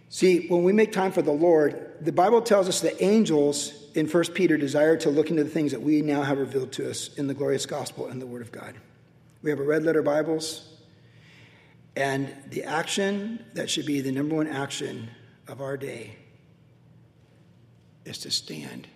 See, 0.09 0.47
when 0.47 0.63
we 0.63 0.73
make 0.73 0.91
time 0.91 1.11
for 1.11 1.21
the 1.21 1.31
Lord, 1.31 1.93
the 2.01 2.11
Bible 2.11 2.41
tells 2.41 2.67
us 2.67 2.81
that 2.81 3.01
angels 3.01 3.73
in 3.93 4.07
1 4.07 4.23
Peter 4.33 4.57
desire 4.57 4.97
to 4.97 5.09
look 5.11 5.29
into 5.29 5.43
the 5.43 5.49
things 5.49 5.71
that 5.71 5.81
we 5.81 6.01
now 6.01 6.23
have 6.23 6.39
revealed 6.39 6.71
to 6.73 6.89
us 6.89 7.13
in 7.15 7.27
the 7.27 7.35
glorious 7.35 7.67
gospel 7.67 8.07
and 8.07 8.19
the 8.19 8.25
Word 8.25 8.41
of 8.41 8.51
God. 8.51 8.73
We 9.43 9.51
have 9.51 9.59
a 9.59 9.63
red 9.63 9.83
letter 9.83 10.01
Bibles, 10.01 10.67
and 11.95 12.33
the 12.49 12.63
action 12.63 13.45
that 13.53 13.69
should 13.69 13.85
be 13.85 14.01
the 14.01 14.11
number 14.11 14.35
one 14.35 14.47
action 14.47 15.09
of 15.47 15.61
our 15.61 15.77
day 15.77 16.15
is 18.03 18.17
to 18.19 18.31
stand, 18.31 18.87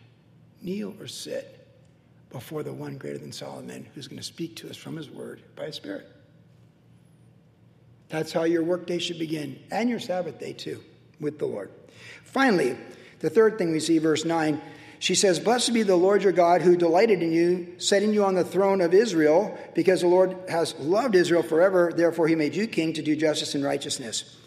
kneel, 0.64 0.96
or 1.00 1.08
sit 1.08 1.68
before 2.32 2.64
the 2.64 2.74
one 2.74 2.98
greater 2.98 3.20
than 3.20 3.32
Solomon 3.32 3.88
who's 3.94 4.08
going 4.08 4.18
to 4.18 4.24
speak 4.24 4.56
to 4.58 4.70
us 4.70 4.78
from 4.78 4.96
his 4.96 5.12
Word 5.12 5.44
by 5.56 5.68
his 5.68 5.76
Spirit. 5.76 6.10
That's 8.10 8.32
how 8.32 8.44
your 8.46 8.64
workday 8.64 8.98
should 8.98 9.20
begin, 9.20 9.60
and 9.70 9.88
your 9.90 10.00
Sabbath 10.00 10.40
day 10.40 10.54
too 10.54 10.84
with 11.24 11.40
the 11.40 11.48
Lord. 11.48 11.72
Finally, 12.24 12.78
the 13.20 13.30
third 13.30 13.58
thing 13.58 13.72
we 13.72 13.80
see, 13.80 13.98
verse 13.98 14.26
9, 14.26 14.62
she 15.00 15.16
says, 15.16 15.40
Blessed 15.40 15.74
be 15.74 15.84
the 15.84 15.96
Lord 15.96 16.24
your 16.24 16.32
God 16.32 16.62
who 16.62 16.78
delighted 16.78 17.22
in 17.22 17.32
you, 17.32 17.76
setting 17.78 18.14
you 18.14 18.24
on 18.24 18.36
the 18.36 18.44
throne 18.44 18.80
of 18.80 18.94
Israel, 18.94 19.58
because 19.76 20.02
the 20.02 20.08
Lord 20.08 20.38
has 20.48 20.76
loved 20.80 21.16
Israel 21.16 21.44
forever. 21.44 21.92
Therefore, 21.94 22.28
he 22.28 22.36
made 22.36 22.56
you 22.56 22.68
king 22.68 22.94
to 22.94 23.02
do 23.02 23.16
justice 23.16 23.56
and 23.56 23.64
righteousness. 23.64 24.38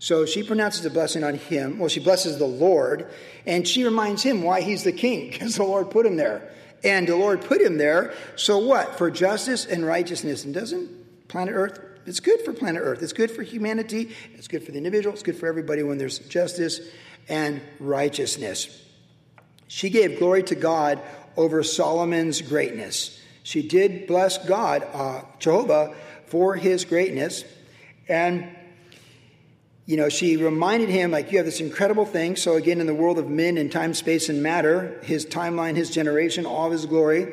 So 0.00 0.26
she 0.26 0.42
pronounces 0.42 0.84
a 0.84 0.90
blessing 0.90 1.22
on 1.24 1.34
him. 1.34 1.78
Well, 1.78 1.88
she 1.88 2.00
blesses 2.00 2.38
the 2.38 2.44
Lord, 2.46 3.08
and 3.46 3.66
she 3.66 3.84
reminds 3.84 4.22
him 4.22 4.42
why 4.42 4.62
he's 4.62 4.82
the 4.82 4.92
king, 4.92 5.30
because 5.30 5.56
the 5.56 5.62
Lord 5.64 5.90
put 5.90 6.06
him 6.06 6.16
there. 6.16 6.50
And 6.82 7.08
the 7.08 7.16
Lord 7.16 7.40
put 7.40 7.62
him 7.62 7.78
there, 7.78 8.12
so 8.36 8.58
what? 8.58 8.98
For 8.98 9.10
justice 9.10 9.64
and 9.64 9.86
righteousness. 9.86 10.44
And 10.44 10.52
doesn't 10.52 11.28
planet 11.28 11.54
Earth, 11.54 11.80
it's 12.06 12.20
good 12.20 12.40
for 12.42 12.52
planet 12.52 12.82
Earth. 12.84 13.02
It's 13.02 13.12
good 13.12 13.30
for 13.30 13.42
humanity. 13.42 14.14
It's 14.34 14.48
good 14.48 14.62
for 14.62 14.72
the 14.72 14.78
individual. 14.78 15.14
It's 15.14 15.22
good 15.22 15.36
for 15.36 15.46
everybody 15.46 15.82
when 15.82 15.98
there's 15.98 16.18
justice 16.18 16.80
and 17.28 17.60
righteousness. 17.80 18.82
She 19.68 19.90
gave 19.90 20.18
glory 20.18 20.42
to 20.44 20.54
God 20.54 21.00
over 21.36 21.62
Solomon's 21.62 22.42
greatness. 22.42 23.20
She 23.42 23.66
did 23.66 24.06
bless 24.06 24.38
God, 24.46 24.86
uh, 24.92 25.22
Jehovah, 25.38 25.94
for 26.26 26.54
his 26.54 26.84
greatness. 26.84 27.44
And 28.08 28.54
you 29.86 29.98
know, 29.98 30.08
she 30.08 30.38
reminded 30.38 30.88
him, 30.88 31.10
like, 31.10 31.30
you 31.30 31.36
have 31.36 31.44
this 31.44 31.60
incredible 31.60 32.06
thing. 32.06 32.36
So, 32.36 32.54
again, 32.54 32.80
in 32.80 32.86
the 32.86 32.94
world 32.94 33.18
of 33.18 33.28
men 33.28 33.58
and 33.58 33.70
time, 33.70 33.92
space, 33.92 34.30
and 34.30 34.42
matter, 34.42 34.98
his 35.02 35.26
timeline, 35.26 35.76
his 35.76 35.90
generation, 35.90 36.46
all 36.46 36.66
of 36.66 36.72
his 36.72 36.86
glory, 36.86 37.30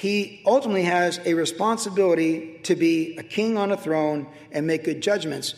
he 0.00 0.40
ultimately 0.46 0.84
has 0.84 1.20
a 1.26 1.34
responsibility 1.34 2.58
to 2.62 2.74
be 2.74 3.18
a 3.18 3.22
king 3.22 3.58
on 3.58 3.70
a 3.70 3.76
throne 3.76 4.26
and 4.50 4.66
make 4.66 4.84
good 4.84 5.02
judgments. 5.02 5.54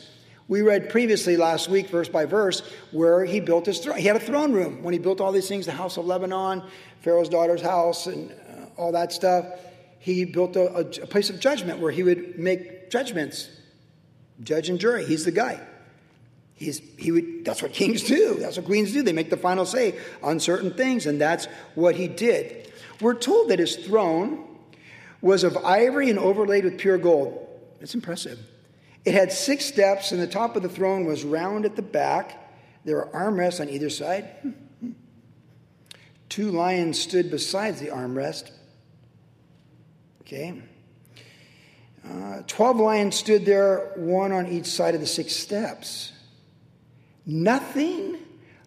We 0.48 0.62
read 0.62 0.90
previously 0.90 1.36
last 1.36 1.68
week, 1.68 1.88
verse 1.88 2.08
by 2.08 2.24
verse, 2.24 2.60
where 2.90 3.24
he 3.24 3.38
built 3.38 3.66
his 3.66 3.78
throne. 3.78 3.98
He 3.98 4.08
had 4.08 4.16
a 4.16 4.20
throne 4.20 4.52
room 4.52 4.82
when 4.82 4.94
he 4.94 4.98
built 4.98 5.20
all 5.20 5.30
these 5.30 5.46
things 5.46 5.66
the 5.66 5.70
house 5.70 5.96
of 5.96 6.06
Lebanon, 6.06 6.64
Pharaoh's 7.02 7.28
daughter's 7.28 7.62
house, 7.62 8.08
and 8.08 8.32
uh, 8.32 8.64
all 8.76 8.90
that 8.90 9.12
stuff. 9.12 9.46
He 10.00 10.24
built 10.24 10.56
a, 10.56 10.74
a, 10.74 11.06
place 11.06 11.30
of 11.30 11.38
judgment 11.38 11.78
where 11.78 11.92
he 11.92 12.02
would 12.02 12.36
make 12.36 12.90
judgments, 12.90 13.48
judge 14.42 14.68
and 14.68 14.80
jury. 14.80 15.06
He's 15.06 15.24
the 15.24 15.30
guy. 15.30 15.60
He's, 16.56 16.80
he 16.98 17.12
would, 17.12 17.44
that's 17.44 17.62
what 17.62 17.72
kings 17.72 18.02
do. 18.02 18.34
That's 18.40 18.56
what 18.56 18.66
queens 18.66 18.92
do. 18.92 19.02
They 19.02 19.12
make 19.12 19.30
the 19.30 19.36
final 19.36 19.64
say 19.64 20.00
on 20.20 20.40
certain 20.40 20.74
things, 20.74 21.06
and 21.06 21.20
that's 21.20 21.46
what 21.76 21.94
he 21.94 22.08
did. 22.08 22.71
We're 23.02 23.14
told 23.14 23.48
that 23.48 23.58
his 23.58 23.74
throne 23.74 24.46
was 25.20 25.42
of 25.44 25.56
ivory 25.56 26.08
and 26.08 26.18
overlaid 26.18 26.64
with 26.64 26.78
pure 26.78 26.98
gold. 26.98 27.48
It's 27.80 27.94
impressive. 27.94 28.38
It 29.04 29.14
had 29.14 29.32
six 29.32 29.64
steps, 29.64 30.12
and 30.12 30.20
the 30.22 30.26
top 30.28 30.54
of 30.54 30.62
the 30.62 30.68
throne 30.68 31.04
was 31.04 31.24
round 31.24 31.64
at 31.64 31.74
the 31.74 31.82
back. 31.82 32.38
There 32.84 32.96
were 32.96 33.10
armrests 33.12 33.60
on 33.60 33.68
either 33.68 33.90
side. 33.90 34.28
Two 36.28 36.50
lions 36.52 37.00
stood 37.00 37.30
beside 37.30 37.78
the 37.78 37.88
armrest. 37.88 38.52
Okay. 40.22 40.62
Uh, 42.08 42.42
Twelve 42.46 42.78
lions 42.78 43.16
stood 43.16 43.44
there, 43.44 43.92
one 43.96 44.32
on 44.32 44.46
each 44.46 44.66
side 44.66 44.94
of 44.94 45.00
the 45.00 45.06
six 45.06 45.34
steps. 45.34 46.12
Nothing 47.26 48.18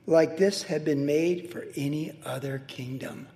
like 0.06 0.38
this 0.38 0.63
had 0.63 0.84
been 0.86 1.06
made 1.06 1.51
for 1.51 1.65
any 1.75 2.20
other 2.25 2.60
kingdom. 2.60 3.27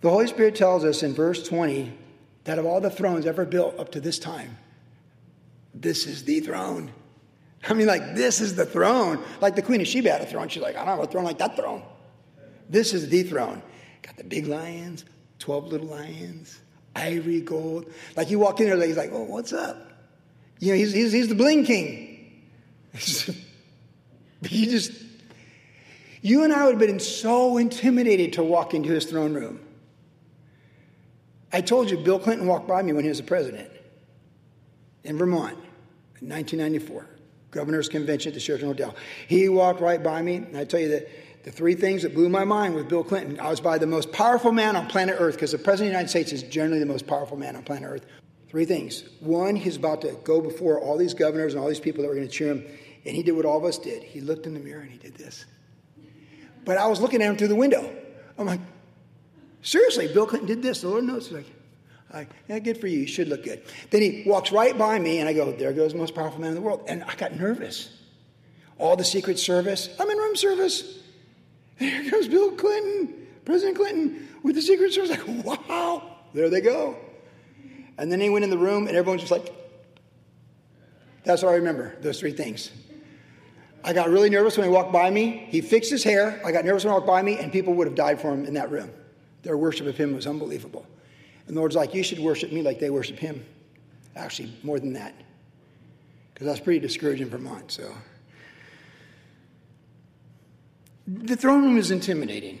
The 0.00 0.10
Holy 0.10 0.26
Spirit 0.26 0.54
tells 0.54 0.84
us 0.84 1.02
in 1.02 1.14
verse 1.14 1.46
20 1.46 1.92
that 2.44 2.58
of 2.58 2.66
all 2.66 2.80
the 2.80 2.90
thrones 2.90 3.26
ever 3.26 3.44
built 3.44 3.78
up 3.78 3.92
to 3.92 4.00
this 4.00 4.18
time, 4.18 4.56
this 5.74 6.06
is 6.06 6.24
the 6.24 6.40
throne. 6.40 6.90
I 7.68 7.74
mean, 7.74 7.86
like, 7.86 8.14
this 8.14 8.40
is 8.40 8.54
the 8.54 8.64
throne. 8.64 9.22
Like 9.40 9.56
the 9.56 9.62
Queen 9.62 9.80
of 9.80 9.86
Sheba 9.86 10.10
had 10.10 10.20
a 10.22 10.26
throne. 10.26 10.48
She's 10.48 10.62
like, 10.62 10.76
I 10.76 10.84
don't 10.84 10.96
have 10.96 11.00
a 11.00 11.10
throne 11.10 11.24
like 11.24 11.38
that 11.38 11.56
throne. 11.56 11.82
This 12.68 12.94
is 12.94 13.08
the 13.08 13.22
throne. 13.22 13.62
Got 14.02 14.16
the 14.16 14.24
big 14.24 14.46
lions, 14.46 15.04
12 15.40 15.68
little 15.68 15.88
lions, 15.88 16.60
ivory, 16.94 17.40
gold. 17.40 17.92
Like, 18.16 18.30
you 18.30 18.38
walk 18.38 18.60
in 18.60 18.66
there, 18.66 18.86
he's 18.86 18.96
like, 18.96 19.10
oh, 19.12 19.24
what's 19.24 19.52
up? 19.52 19.90
You 20.60 20.72
know, 20.72 20.78
he's, 20.78 20.92
he's, 20.92 21.12
he's 21.12 21.28
the 21.28 21.34
bling 21.34 21.64
king. 21.64 22.44
you 24.42 24.66
just, 24.66 24.92
you 26.22 26.44
and 26.44 26.52
I 26.52 26.64
would 26.64 26.72
have 26.72 26.80
been 26.80 27.00
so 27.00 27.58
intimidated 27.58 28.34
to 28.34 28.44
walk 28.44 28.74
into 28.74 28.90
his 28.90 29.04
throne 29.04 29.34
room. 29.34 29.60
I 31.52 31.60
told 31.60 31.90
you 31.90 31.96
Bill 31.96 32.18
Clinton 32.18 32.46
walked 32.46 32.68
by 32.68 32.82
me 32.82 32.92
when 32.92 33.04
he 33.04 33.08
was 33.08 33.18
the 33.18 33.24
president 33.24 33.70
in 35.04 35.16
Vermont 35.16 35.54
in 36.20 36.28
1994, 36.28 37.06
governor's 37.50 37.88
convention 37.88 38.30
at 38.30 38.34
the 38.34 38.40
Sheraton 38.40 38.68
Hotel. 38.68 38.94
He 39.28 39.48
walked 39.48 39.80
right 39.80 40.02
by 40.02 40.20
me, 40.20 40.36
and 40.36 40.56
I 40.56 40.64
tell 40.64 40.80
you 40.80 40.88
that 40.88 41.08
the 41.44 41.50
three 41.50 41.74
things 41.74 42.02
that 42.02 42.14
blew 42.14 42.28
my 42.28 42.44
mind 42.44 42.74
with 42.74 42.88
Bill 42.88 43.02
Clinton, 43.02 43.40
I 43.40 43.48
was 43.48 43.60
by 43.60 43.78
the 43.78 43.86
most 43.86 44.12
powerful 44.12 44.52
man 44.52 44.76
on 44.76 44.86
planet 44.88 45.16
Earth, 45.18 45.34
because 45.34 45.52
the 45.52 45.58
president 45.58 45.88
of 45.88 45.92
the 45.92 45.98
United 45.98 46.10
States 46.10 46.32
is 46.32 46.42
generally 46.42 46.80
the 46.80 46.86
most 46.86 47.06
powerful 47.06 47.36
man 47.36 47.56
on 47.56 47.62
planet 47.62 47.88
Earth. 47.88 48.06
Three 48.48 48.64
things. 48.64 49.04
One, 49.20 49.56
he's 49.56 49.76
about 49.76 50.02
to 50.02 50.18
go 50.24 50.40
before 50.40 50.80
all 50.80 50.96
these 50.96 51.14
governors 51.14 51.54
and 51.54 51.62
all 51.62 51.68
these 51.68 51.80
people 51.80 52.02
that 52.02 52.08
were 52.08 52.14
going 52.14 52.26
to 52.26 52.32
cheer 52.32 52.50
him, 52.50 52.64
and 53.06 53.14
he 53.16 53.22
did 53.22 53.32
what 53.32 53.46
all 53.46 53.56
of 53.56 53.64
us 53.64 53.78
did. 53.78 54.02
He 54.02 54.20
looked 54.20 54.46
in 54.46 54.54
the 54.54 54.60
mirror 54.60 54.80
and 54.80 54.90
he 54.90 54.98
did 54.98 55.14
this. 55.14 55.46
But 56.64 56.76
I 56.76 56.86
was 56.86 57.00
looking 57.00 57.22
at 57.22 57.30
him 57.30 57.36
through 57.36 57.48
the 57.48 57.56
window. 57.56 57.90
I'm 58.36 58.46
like, 58.46 58.60
seriously, 59.62 60.08
Bill 60.08 60.26
Clinton 60.26 60.48
did 60.48 60.62
this. 60.62 60.80
The 60.80 60.88
Lord 60.88 61.04
knows. 61.04 61.26
He's 61.26 61.36
like, 61.36 61.46
like, 62.12 62.28
yeah, 62.48 62.58
good 62.58 62.78
for 62.78 62.86
you. 62.86 63.00
You 63.00 63.06
should 63.06 63.28
look 63.28 63.44
good. 63.44 63.62
Then 63.90 64.00
he 64.00 64.24
walks 64.26 64.50
right 64.50 64.76
by 64.76 64.98
me, 64.98 65.18
and 65.18 65.28
I 65.28 65.34
go, 65.34 65.52
there 65.52 65.72
goes 65.72 65.92
the 65.92 65.98
most 65.98 66.14
powerful 66.14 66.40
man 66.40 66.50
in 66.50 66.54
the 66.54 66.60
world. 66.60 66.84
And 66.88 67.04
I 67.04 67.14
got 67.16 67.38
nervous. 67.38 67.94
All 68.78 68.96
the 68.96 69.04
Secret 69.04 69.38
Service. 69.38 69.88
I'm 70.00 70.08
in 70.08 70.16
room 70.16 70.36
service. 70.36 71.00
And 71.80 71.90
here 71.90 72.10
comes 72.10 72.28
Bill 72.28 72.52
Clinton, 72.52 73.26
President 73.44 73.76
Clinton, 73.76 74.28
with 74.42 74.54
the 74.54 74.62
Secret 74.62 74.92
Service. 74.92 75.10
Like, 75.10 75.44
wow, 75.44 76.02
there 76.32 76.48
they 76.48 76.60
go. 76.60 76.96
And 77.98 78.10
then 78.10 78.20
he 78.20 78.30
went 78.30 78.44
in 78.44 78.50
the 78.50 78.58
room, 78.58 78.86
and 78.86 78.96
everyone's 78.96 79.22
just 79.22 79.32
like, 79.32 79.52
that's 81.24 81.42
all 81.42 81.50
I 81.50 81.56
remember, 81.56 81.94
those 82.00 82.20
three 82.20 82.32
things. 82.32 82.70
I 83.84 83.92
got 83.92 84.08
really 84.08 84.30
nervous 84.30 84.56
when 84.56 84.66
he 84.66 84.72
walked 84.72 84.92
by 84.92 85.10
me. 85.10 85.46
He 85.50 85.60
fixed 85.60 85.90
his 85.90 86.02
hair. 86.02 86.40
I 86.44 86.52
got 86.52 86.64
nervous 86.64 86.84
when 86.84 86.92
he 86.92 86.94
walked 86.94 87.06
by 87.06 87.20
me, 87.22 87.38
and 87.38 87.52
people 87.52 87.74
would 87.74 87.86
have 87.86 87.96
died 87.96 88.20
for 88.20 88.32
him 88.32 88.46
in 88.46 88.54
that 88.54 88.70
room. 88.70 88.90
Their 89.48 89.56
worship 89.56 89.86
of 89.86 89.96
him 89.96 90.14
was 90.14 90.26
unbelievable. 90.26 90.84
And 91.46 91.56
the 91.56 91.60
Lord's 91.60 91.74
like, 91.74 91.94
you 91.94 92.02
should 92.02 92.18
worship 92.18 92.52
me 92.52 92.60
like 92.60 92.78
they 92.78 92.90
worship 92.90 93.18
him. 93.18 93.46
Actually, 94.14 94.52
more 94.62 94.78
than 94.78 94.92
that. 94.92 95.14
Because 96.34 96.48
I 96.48 96.50
was 96.50 96.60
pretty 96.60 96.80
discouraged 96.80 97.22
in 97.22 97.30
Vermont, 97.30 97.70
so. 97.70 97.90
The 101.06 101.34
throne 101.34 101.62
room 101.62 101.78
is 101.78 101.90
intimidating. 101.90 102.58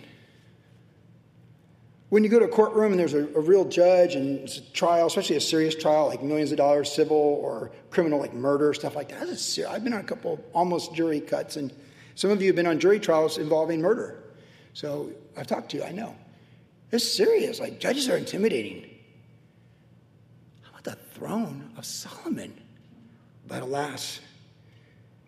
When 2.08 2.24
you 2.24 2.30
go 2.30 2.38
to 2.38 2.46
a 2.46 2.48
courtroom 2.48 2.92
and 2.92 2.98
there's 2.98 3.12
a, 3.12 3.26
a, 3.36 3.40
real 3.40 3.66
judge 3.66 4.14
and 4.14 4.38
it's 4.38 4.56
a 4.56 4.72
trial, 4.72 5.08
especially 5.08 5.36
a 5.36 5.42
serious 5.42 5.74
trial 5.74 6.06
like 6.06 6.22
millions 6.22 6.52
of 6.52 6.56
dollars, 6.56 6.90
civil 6.90 7.18
or 7.18 7.70
criminal 7.90 8.18
like 8.18 8.32
murder, 8.32 8.72
stuff 8.72 8.96
like 8.96 9.10
that. 9.10 9.26
That's 9.26 9.42
ser- 9.42 9.68
I've 9.68 9.84
been 9.84 9.92
on 9.92 10.00
a 10.00 10.04
couple 10.04 10.42
almost 10.54 10.94
jury 10.94 11.20
cuts, 11.20 11.56
and 11.56 11.70
some 12.14 12.30
of 12.30 12.40
you 12.40 12.46
have 12.46 12.56
been 12.56 12.66
on 12.66 12.80
jury 12.80 12.98
trials 12.98 13.36
involving 13.36 13.82
murder. 13.82 14.24
So 14.72 15.12
I've 15.36 15.46
talked 15.46 15.72
to 15.72 15.76
you, 15.76 15.84
I 15.84 15.92
know. 15.92 16.16
It's 16.90 17.10
serious. 17.10 17.60
Like 17.60 17.80
judges 17.80 18.08
are 18.08 18.16
intimidating. 18.16 18.88
How 20.62 20.70
about 20.70 20.84
the 20.84 20.96
throne 21.14 21.70
of 21.76 21.84
Solomon? 21.84 22.54
But 23.46 23.62
alas, 23.62 24.20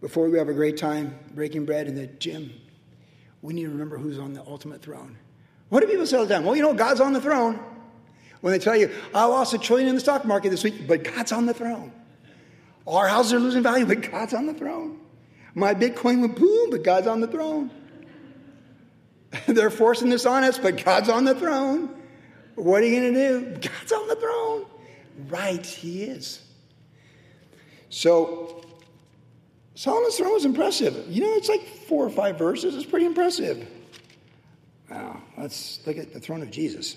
before 0.00 0.28
we 0.28 0.38
have 0.38 0.48
a 0.48 0.54
great 0.54 0.76
time 0.76 1.18
breaking 1.34 1.64
bread 1.66 1.86
in 1.86 1.94
the 1.94 2.06
gym, 2.06 2.52
we 3.42 3.54
need 3.54 3.64
to 3.64 3.70
remember 3.70 3.98
who's 3.98 4.18
on 4.18 4.32
the 4.32 4.42
ultimate 4.46 4.82
throne. 4.82 5.16
What 5.68 5.80
do 5.80 5.86
people 5.86 6.06
say 6.06 6.16
all 6.16 6.26
the 6.26 6.34
time? 6.34 6.44
Well, 6.44 6.56
you 6.56 6.62
know, 6.62 6.74
God's 6.74 7.00
on 7.00 7.12
the 7.12 7.20
throne. 7.20 7.58
When 8.40 8.52
they 8.52 8.58
tell 8.58 8.76
you, 8.76 8.90
I 9.14 9.24
lost 9.24 9.54
a 9.54 9.58
trillion 9.58 9.88
in 9.88 9.94
the 9.94 10.00
stock 10.00 10.24
market 10.24 10.50
this 10.50 10.64
week, 10.64 10.86
but 10.86 11.04
God's 11.04 11.32
on 11.32 11.46
the 11.46 11.54
throne. 11.54 11.92
Our 12.86 13.06
houses 13.06 13.34
are 13.34 13.38
losing 13.38 13.62
value, 13.62 13.86
but 13.86 14.10
God's 14.10 14.34
on 14.34 14.46
the 14.46 14.54
throne. 14.54 14.98
My 15.54 15.74
Bitcoin 15.74 16.20
went 16.20 16.36
boom, 16.36 16.70
but 16.70 16.82
God's 16.82 17.06
on 17.06 17.20
the 17.20 17.26
throne. 17.26 17.70
They're 19.46 19.70
forcing 19.70 20.08
this 20.08 20.26
on 20.26 20.44
us, 20.44 20.58
but 20.58 20.84
God's 20.84 21.08
on 21.08 21.24
the 21.24 21.34
throne. 21.34 21.94
What 22.54 22.82
are 22.82 22.86
you 22.86 23.00
going 23.00 23.14
to 23.14 23.40
do? 23.40 23.68
God's 23.68 23.92
on 23.92 24.08
the 24.08 24.16
throne. 24.16 24.66
Right, 25.28 25.64
He 25.64 26.04
is. 26.04 26.42
So, 27.90 28.64
Solomon's 29.74 30.16
throne 30.16 30.34
was 30.34 30.44
impressive. 30.44 31.06
You 31.08 31.22
know, 31.22 31.32
it's 31.34 31.48
like 31.48 31.66
four 31.66 32.04
or 32.04 32.10
five 32.10 32.38
verses. 32.38 32.74
It's 32.74 32.84
pretty 32.84 33.06
impressive. 33.06 33.68
Wow, 34.90 35.22
let's 35.38 35.80
look 35.86 35.96
at 35.96 36.12
the 36.12 36.20
throne 36.20 36.42
of 36.42 36.50
Jesus. 36.50 36.96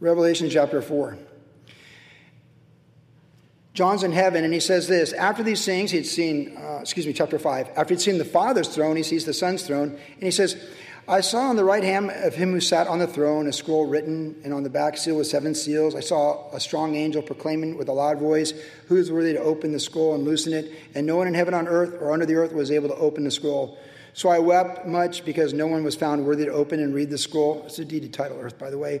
Revelation 0.00 0.48
chapter 0.48 0.80
4. 0.80 1.18
John's 3.72 4.02
in 4.02 4.12
heaven, 4.12 4.44
and 4.44 4.52
he 4.52 4.60
says 4.60 4.88
this 4.88 5.12
After 5.12 5.42
these 5.42 5.64
things, 5.64 5.90
he'd 5.90 6.06
seen, 6.06 6.56
uh, 6.56 6.78
excuse 6.80 7.06
me, 7.06 7.12
chapter 7.12 7.38
5. 7.38 7.70
After 7.76 7.94
he'd 7.94 8.00
seen 8.00 8.18
the 8.18 8.24
Father's 8.24 8.68
throne, 8.68 8.96
he 8.96 9.02
sees 9.02 9.24
the 9.24 9.32
Son's 9.32 9.62
throne, 9.62 9.90
and 9.90 10.22
he 10.22 10.30
says, 10.30 10.56
I 11.08 11.22
saw 11.22 11.48
on 11.48 11.56
the 11.56 11.64
right 11.64 11.82
hand 11.82 12.10
of 12.10 12.34
him 12.34 12.52
who 12.52 12.60
sat 12.60 12.86
on 12.86 13.00
the 13.00 13.06
throne 13.06 13.48
a 13.48 13.52
scroll 13.52 13.86
written, 13.86 14.40
and 14.44 14.52
on 14.52 14.62
the 14.62 14.70
back 14.70 14.96
seal 14.96 15.16
with 15.16 15.26
seven 15.26 15.54
seals. 15.54 15.94
I 15.94 16.00
saw 16.00 16.48
a 16.52 16.60
strong 16.60 16.94
angel 16.94 17.22
proclaiming 17.22 17.76
with 17.76 17.88
a 17.88 17.92
loud 17.92 18.18
voice, 18.18 18.52
Who 18.88 18.96
is 18.96 19.10
worthy 19.10 19.32
to 19.32 19.40
open 19.40 19.72
the 19.72 19.80
scroll 19.80 20.14
and 20.14 20.24
loosen 20.24 20.52
it? 20.52 20.72
And 20.94 21.06
no 21.06 21.16
one 21.16 21.26
in 21.26 21.34
heaven, 21.34 21.54
on 21.54 21.66
earth, 21.66 21.96
or 22.00 22.12
under 22.12 22.26
the 22.26 22.34
earth 22.34 22.52
was 22.52 22.70
able 22.70 22.88
to 22.88 22.96
open 22.96 23.24
the 23.24 23.30
scroll. 23.30 23.78
So 24.12 24.28
I 24.28 24.38
wept 24.38 24.86
much 24.86 25.24
because 25.24 25.52
no 25.52 25.66
one 25.66 25.84
was 25.84 25.94
found 25.94 26.26
worthy 26.26 26.44
to 26.44 26.52
open 26.52 26.80
and 26.80 26.94
read 26.94 27.10
the 27.10 27.18
scroll. 27.18 27.62
It's 27.66 27.78
a 27.78 27.84
deeded 27.84 28.12
title, 28.12 28.38
Earth, 28.40 28.58
by 28.58 28.70
the 28.70 28.78
way. 28.78 29.00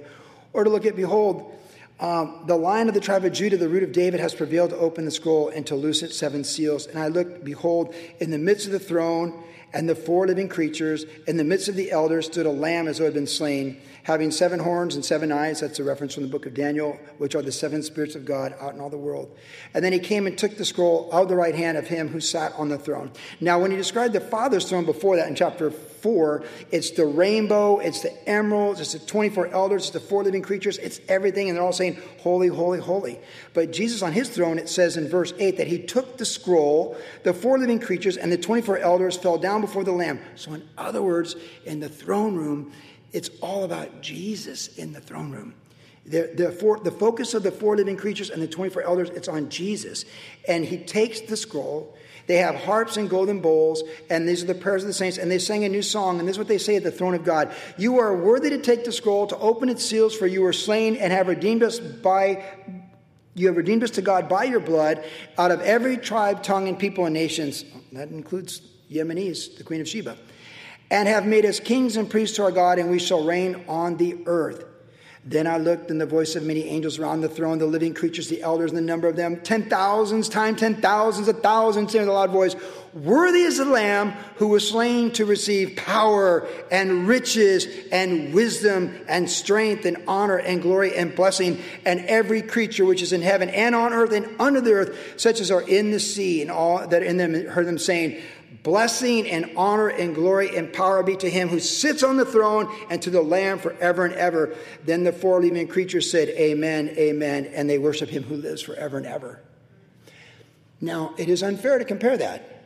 Or 0.52 0.64
to 0.64 0.70
look 0.70 0.86
at, 0.86 0.96
behold, 0.96 1.52
um, 2.00 2.44
the 2.46 2.56
lion 2.56 2.88
of 2.88 2.94
the 2.94 3.00
tribe 3.00 3.24
of 3.26 3.32
Judah, 3.32 3.58
the 3.58 3.68
root 3.68 3.82
of 3.82 3.92
David, 3.92 4.20
has 4.20 4.34
prevailed 4.34 4.70
to 4.70 4.76
open 4.76 5.04
the 5.04 5.10
scroll 5.10 5.50
and 5.50 5.66
to 5.66 5.76
loose 5.76 6.02
its 6.02 6.16
seven 6.16 6.44
seals. 6.44 6.86
And 6.86 6.98
I 6.98 7.08
looked, 7.08 7.44
behold, 7.44 7.94
in 8.20 8.30
the 8.30 8.38
midst 8.38 8.66
of 8.66 8.72
the 8.72 8.78
throne 8.78 9.44
and 9.72 9.88
the 9.88 9.94
four 9.94 10.26
living 10.26 10.48
creatures, 10.48 11.04
in 11.28 11.36
the 11.36 11.44
midst 11.44 11.68
of 11.68 11.76
the 11.76 11.92
elders 11.92 12.26
stood 12.26 12.46
a 12.46 12.50
lamb 12.50 12.88
as 12.88 12.98
though 12.98 13.04
it 13.04 13.08
had 13.08 13.14
been 13.14 13.26
slain, 13.26 13.80
having 14.02 14.30
seven 14.30 14.58
horns 14.58 14.94
and 14.94 15.04
seven 15.04 15.30
eyes. 15.30 15.60
That's 15.60 15.78
a 15.78 15.84
reference 15.84 16.14
from 16.14 16.22
the 16.22 16.30
book 16.30 16.46
of 16.46 16.54
Daniel, 16.54 16.98
which 17.18 17.34
are 17.34 17.42
the 17.42 17.52
seven 17.52 17.82
spirits 17.82 18.14
of 18.14 18.24
God 18.24 18.54
out 18.60 18.74
in 18.74 18.80
all 18.80 18.90
the 18.90 18.96
world. 18.98 19.36
And 19.74 19.84
then 19.84 19.92
he 19.92 19.98
came 19.98 20.26
and 20.26 20.36
took 20.36 20.56
the 20.56 20.64
scroll 20.64 21.10
out 21.12 21.24
of 21.24 21.28
the 21.28 21.36
right 21.36 21.54
hand 21.54 21.76
of 21.76 21.86
him 21.86 22.08
who 22.08 22.20
sat 22.20 22.52
on 22.54 22.70
the 22.70 22.78
throne. 22.78 23.12
Now, 23.40 23.60
when 23.60 23.70
he 23.70 23.76
described 23.76 24.14
the 24.14 24.20
Father's 24.20 24.68
throne 24.68 24.86
before 24.86 25.16
that 25.16 25.28
in 25.28 25.34
chapter 25.34 25.70
4, 26.02 26.44
it's 26.70 26.90
the 26.90 27.06
rainbow, 27.06 27.78
it's 27.78 28.02
the 28.02 28.28
emeralds, 28.28 28.80
it's 28.80 28.92
the 28.92 28.98
24 28.98 29.48
elders, 29.48 29.82
it's 29.82 29.90
the 29.90 30.00
four 30.00 30.24
living 30.24 30.42
creatures, 30.42 30.78
it's 30.78 31.00
everything, 31.08 31.48
and 31.48 31.56
they're 31.56 31.64
all 31.64 31.72
saying, 31.72 31.98
Holy, 32.20 32.48
holy, 32.48 32.80
holy. 32.80 33.18
But 33.54 33.72
Jesus 33.72 34.02
on 34.02 34.12
his 34.12 34.28
throne, 34.28 34.58
it 34.58 34.68
says 34.68 34.96
in 34.96 35.08
verse 35.08 35.32
8 35.38 35.56
that 35.56 35.66
he 35.66 35.78
took 35.78 36.18
the 36.18 36.24
scroll, 36.24 36.96
the 37.22 37.32
four 37.32 37.58
living 37.58 37.78
creatures, 37.78 38.16
and 38.16 38.30
the 38.30 38.38
24 38.38 38.78
elders 38.78 39.16
fell 39.16 39.38
down 39.38 39.60
before 39.60 39.84
the 39.84 39.92
Lamb. 39.92 40.20
So, 40.36 40.54
in 40.54 40.68
other 40.76 41.02
words, 41.02 41.36
in 41.64 41.80
the 41.80 41.88
throne 41.88 42.34
room, 42.34 42.72
it's 43.12 43.30
all 43.40 43.64
about 43.64 44.00
Jesus 44.02 44.68
in 44.76 44.92
the 44.92 45.00
throne 45.00 45.30
room. 45.30 45.54
The, 46.06 46.32
the, 46.34 46.50
four, 46.50 46.78
the 46.80 46.90
focus 46.90 47.34
of 47.34 47.42
the 47.42 47.52
four 47.52 47.76
living 47.76 47.96
creatures 47.96 48.30
and 48.30 48.42
the 48.42 48.48
24 48.48 48.82
elders, 48.82 49.10
it's 49.10 49.28
on 49.28 49.48
Jesus. 49.50 50.04
And 50.48 50.64
he 50.64 50.78
takes 50.78 51.20
the 51.20 51.36
scroll. 51.36 51.96
They 52.30 52.36
have 52.36 52.54
harps 52.54 52.96
and 52.96 53.10
golden 53.10 53.40
bowls, 53.40 53.82
and 54.08 54.28
these 54.28 54.40
are 54.44 54.46
the 54.46 54.54
prayers 54.54 54.84
of 54.84 54.86
the 54.86 54.92
saints, 54.92 55.18
and 55.18 55.28
they 55.28 55.40
sang 55.40 55.64
a 55.64 55.68
new 55.68 55.82
song, 55.82 56.20
and 56.20 56.28
this 56.28 56.34
is 56.34 56.38
what 56.38 56.46
they 56.46 56.58
say 56.58 56.76
at 56.76 56.84
the 56.84 56.92
throne 56.92 57.14
of 57.14 57.24
God. 57.24 57.52
You 57.76 57.98
are 57.98 58.16
worthy 58.16 58.50
to 58.50 58.58
take 58.58 58.84
the 58.84 58.92
scroll, 58.92 59.26
to 59.26 59.36
open 59.38 59.68
its 59.68 59.84
seals, 59.84 60.14
for 60.14 60.28
you 60.28 60.42
were 60.42 60.52
slain 60.52 60.94
and 60.94 61.12
have 61.12 61.26
redeemed 61.26 61.64
us 61.64 61.80
by 61.80 62.44
you 63.34 63.48
have 63.48 63.56
redeemed 63.56 63.82
us 63.82 63.90
to 63.92 64.02
God 64.02 64.28
by 64.28 64.44
your 64.44 64.60
blood 64.60 65.04
out 65.38 65.50
of 65.50 65.60
every 65.62 65.96
tribe, 65.96 66.44
tongue, 66.44 66.68
and 66.68 66.78
people 66.78 67.04
and 67.04 67.14
nations. 67.14 67.64
That 67.90 68.10
includes 68.10 68.60
Yemenis, 68.88 69.58
the 69.58 69.64
Queen 69.64 69.80
of 69.80 69.88
Sheba 69.88 70.16
and 70.92 71.08
have 71.08 71.26
made 71.26 71.44
us 71.44 71.58
kings 71.58 71.96
and 71.96 72.08
priests 72.08 72.36
to 72.36 72.44
our 72.44 72.52
God, 72.52 72.78
and 72.78 72.90
we 72.90 73.00
shall 73.00 73.24
reign 73.24 73.64
on 73.68 73.96
the 73.96 74.18
earth. 74.26 74.64
Then 75.22 75.46
I 75.46 75.58
looked, 75.58 75.90
and 75.90 76.00
the 76.00 76.06
voice 76.06 76.34
of 76.34 76.44
many 76.44 76.66
angels 76.66 76.98
around 76.98 77.20
the 77.20 77.28
throne, 77.28 77.58
the 77.58 77.66
living 77.66 77.92
creatures, 77.92 78.28
the 78.28 78.40
elders, 78.40 78.70
and 78.70 78.78
the 78.78 78.82
number 78.82 79.06
of 79.06 79.16
them, 79.16 79.40
ten 79.42 79.68
thousands 79.68 80.30
times 80.30 80.60
ten 80.60 80.80
thousands, 80.80 81.28
a 81.28 81.34
thousand, 81.34 81.90
saying 81.90 82.06
with 82.06 82.08
a 82.08 82.18
loud 82.18 82.30
voice, 82.30 82.56
Worthy 82.94 83.42
is 83.42 83.58
the 83.58 83.66
Lamb 83.66 84.12
who 84.36 84.48
was 84.48 84.68
slain 84.68 85.10
to 85.12 85.26
receive 85.26 85.76
power 85.76 86.48
and 86.70 87.06
riches 87.06 87.66
and 87.92 88.32
wisdom 88.32 88.98
and 89.06 89.30
strength 89.30 89.84
and 89.84 90.02
honor 90.08 90.38
and 90.38 90.62
glory 90.62 90.96
and 90.96 91.14
blessing, 91.14 91.60
and 91.84 92.00
every 92.06 92.40
creature 92.40 92.86
which 92.86 93.02
is 93.02 93.12
in 93.12 93.20
heaven 93.20 93.50
and 93.50 93.74
on 93.74 93.92
earth 93.92 94.12
and 94.12 94.26
under 94.40 94.62
the 94.62 94.72
earth, 94.72 95.14
such 95.18 95.40
as 95.40 95.50
are 95.50 95.62
in 95.62 95.90
the 95.90 96.00
sea, 96.00 96.40
and 96.40 96.50
all 96.50 96.86
that 96.88 97.02
in 97.02 97.18
them 97.18 97.34
heard 97.46 97.66
them 97.66 97.78
saying, 97.78 98.20
Blessing 98.62 99.26
and 99.28 99.50
honor 99.56 99.88
and 99.88 100.14
glory 100.14 100.54
and 100.54 100.70
power 100.72 101.02
be 101.02 101.16
to 101.16 101.30
him 101.30 101.48
who 101.48 101.60
sits 101.60 102.02
on 102.02 102.18
the 102.18 102.26
throne 102.26 102.70
and 102.90 103.00
to 103.02 103.10
the 103.10 103.22
Lamb 103.22 103.58
forever 103.58 104.04
and 104.04 104.14
ever. 104.14 104.54
Then 104.84 105.04
the 105.04 105.12
four 105.12 105.40
living 105.40 105.66
creatures 105.66 106.10
said, 106.10 106.28
Amen, 106.30 106.90
Amen, 106.98 107.46
and 107.54 107.70
they 107.70 107.78
worship 107.78 108.10
him 108.10 108.24
who 108.24 108.36
lives 108.36 108.60
forever 108.60 108.98
and 108.98 109.06
ever. 109.06 109.40
Now, 110.80 111.14
it 111.16 111.28
is 111.28 111.42
unfair 111.42 111.78
to 111.78 111.84
compare 111.84 112.18
that 112.18 112.64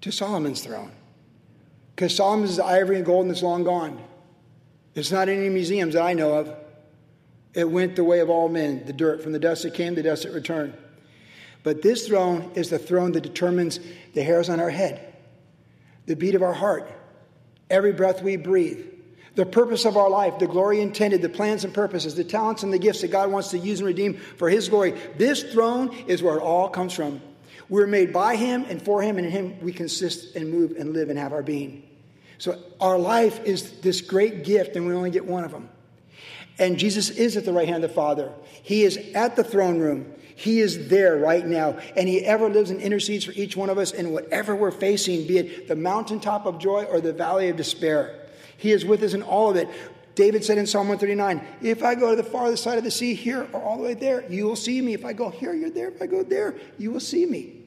to 0.00 0.10
Solomon's 0.10 0.62
throne 0.62 0.92
because 1.94 2.16
Solomon's 2.16 2.58
ivory 2.58 2.96
and 2.96 3.06
gold 3.06 3.22
and 3.22 3.32
it's 3.32 3.42
long 3.42 3.64
gone. 3.64 4.02
It's 4.94 5.10
not 5.10 5.28
in 5.28 5.38
any 5.38 5.48
museums 5.48 5.94
that 5.94 6.02
I 6.02 6.12
know 6.12 6.34
of. 6.34 6.56
It 7.52 7.70
went 7.70 7.94
the 7.94 8.04
way 8.04 8.18
of 8.20 8.30
all 8.30 8.48
men 8.48 8.84
the 8.84 8.92
dirt. 8.92 9.22
From 9.22 9.32
the 9.32 9.38
dust 9.38 9.64
it 9.64 9.74
came, 9.74 9.94
the 9.94 10.02
dust 10.02 10.24
it 10.24 10.32
returned. 10.32 10.76
But 11.64 11.82
this 11.82 12.06
throne 12.06 12.52
is 12.54 12.70
the 12.70 12.78
throne 12.78 13.12
that 13.12 13.22
determines 13.22 13.80
the 14.12 14.22
hairs 14.22 14.48
on 14.48 14.60
our 14.60 14.70
head, 14.70 15.14
the 16.06 16.14
beat 16.14 16.36
of 16.36 16.42
our 16.42 16.52
heart, 16.52 16.88
every 17.68 17.92
breath 17.92 18.22
we 18.22 18.36
breathe, 18.36 18.86
the 19.34 19.46
purpose 19.46 19.84
of 19.86 19.96
our 19.96 20.10
life, 20.10 20.38
the 20.38 20.46
glory 20.46 20.80
intended, 20.80 21.22
the 21.22 21.28
plans 21.28 21.64
and 21.64 21.74
purposes, 21.74 22.14
the 22.14 22.22
talents 22.22 22.62
and 22.62 22.72
the 22.72 22.78
gifts 22.78 23.00
that 23.00 23.10
God 23.10 23.32
wants 23.32 23.48
to 23.50 23.58
use 23.58 23.80
and 23.80 23.86
redeem 23.86 24.14
for 24.14 24.48
His 24.48 24.68
glory. 24.68 24.94
This 25.16 25.42
throne 25.42 25.92
is 26.06 26.22
where 26.22 26.36
it 26.36 26.42
all 26.42 26.68
comes 26.68 26.92
from. 26.92 27.20
We're 27.70 27.86
made 27.86 28.12
by 28.12 28.36
Him 28.36 28.66
and 28.68 28.80
for 28.80 29.02
Him, 29.02 29.16
and 29.16 29.26
in 29.26 29.32
Him 29.32 29.60
we 29.60 29.72
consist 29.72 30.36
and 30.36 30.50
move 30.50 30.74
and 30.78 30.92
live 30.92 31.08
and 31.08 31.18
have 31.18 31.32
our 31.32 31.42
being. 31.42 31.82
So 32.36 32.58
our 32.78 32.98
life 32.98 33.42
is 33.44 33.80
this 33.80 34.02
great 34.02 34.44
gift, 34.44 34.76
and 34.76 34.86
we 34.86 34.92
only 34.92 35.10
get 35.10 35.24
one 35.24 35.44
of 35.44 35.50
them. 35.50 35.70
And 36.58 36.78
Jesus 36.78 37.10
is 37.10 37.36
at 37.36 37.44
the 37.44 37.52
right 37.52 37.68
hand 37.68 37.82
of 37.82 37.90
the 37.90 37.94
Father. 37.94 38.32
He 38.62 38.84
is 38.84 38.96
at 39.14 39.36
the 39.36 39.44
throne 39.44 39.78
room. 39.78 40.12
He 40.36 40.60
is 40.60 40.88
there 40.88 41.16
right 41.16 41.46
now, 41.46 41.78
and 41.96 42.08
He 42.08 42.24
ever 42.24 42.48
lives 42.48 42.70
and 42.70 42.80
intercedes 42.80 43.24
for 43.24 43.32
each 43.32 43.56
one 43.56 43.70
of 43.70 43.78
us 43.78 43.92
in 43.92 44.12
whatever 44.12 44.56
we're 44.56 44.72
facing, 44.72 45.26
be 45.26 45.38
it 45.38 45.68
the 45.68 45.76
mountaintop 45.76 46.46
of 46.46 46.58
joy 46.58 46.84
or 46.84 47.00
the 47.00 47.12
valley 47.12 47.48
of 47.48 47.56
despair. 47.56 48.20
He 48.56 48.72
is 48.72 48.84
with 48.84 49.02
us 49.02 49.14
in 49.14 49.22
all 49.22 49.50
of 49.50 49.56
it. 49.56 49.68
David 50.14 50.44
said 50.44 50.58
in 50.58 50.66
Psalm 50.66 50.88
139, 50.88 51.58
If 51.60 51.82
I 51.82 51.94
go 51.94 52.10
to 52.10 52.16
the 52.16 52.28
farthest 52.28 52.62
side 52.62 52.78
of 52.78 52.84
the 52.84 52.90
sea, 52.90 53.14
here 53.14 53.48
or 53.52 53.62
all 53.62 53.76
the 53.76 53.82
way 53.82 53.94
there, 53.94 54.24
you 54.30 54.44
will 54.44 54.56
see 54.56 54.80
me. 54.80 54.94
If 54.94 55.04
I 55.04 55.12
go 55.12 55.30
here, 55.30 55.52
you're 55.54 55.70
there. 55.70 55.88
If 55.88 56.00
I 56.00 56.06
go 56.06 56.22
there, 56.22 56.54
you 56.78 56.92
will 56.92 57.00
see 57.00 57.26
me. 57.26 57.63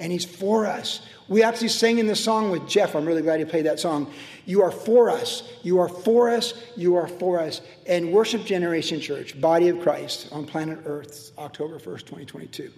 And 0.00 0.12
He's 0.12 0.24
for 0.24 0.66
us. 0.66 1.00
We 1.28 1.42
actually 1.42 1.68
sang 1.68 1.98
in 1.98 2.06
the 2.06 2.16
song 2.16 2.50
with 2.50 2.66
Jeff. 2.66 2.94
I'm 2.96 3.04
really 3.04 3.20
glad 3.20 3.38
he 3.38 3.44
played 3.44 3.66
that 3.66 3.78
song. 3.78 4.10
You 4.46 4.62
are 4.62 4.70
for 4.70 5.10
us. 5.10 5.42
You 5.62 5.78
are 5.78 5.88
for 5.88 6.30
us. 6.30 6.54
You 6.74 6.96
are 6.96 7.06
for 7.06 7.38
us. 7.38 7.60
And 7.86 8.12
Worship 8.12 8.46
Generation 8.46 8.98
Church, 8.98 9.38
Body 9.38 9.68
of 9.68 9.80
Christ 9.80 10.28
on 10.32 10.46
planet 10.46 10.78
Earth, 10.86 11.32
October 11.36 11.78
1st, 11.78 11.98
2022. 11.98 12.72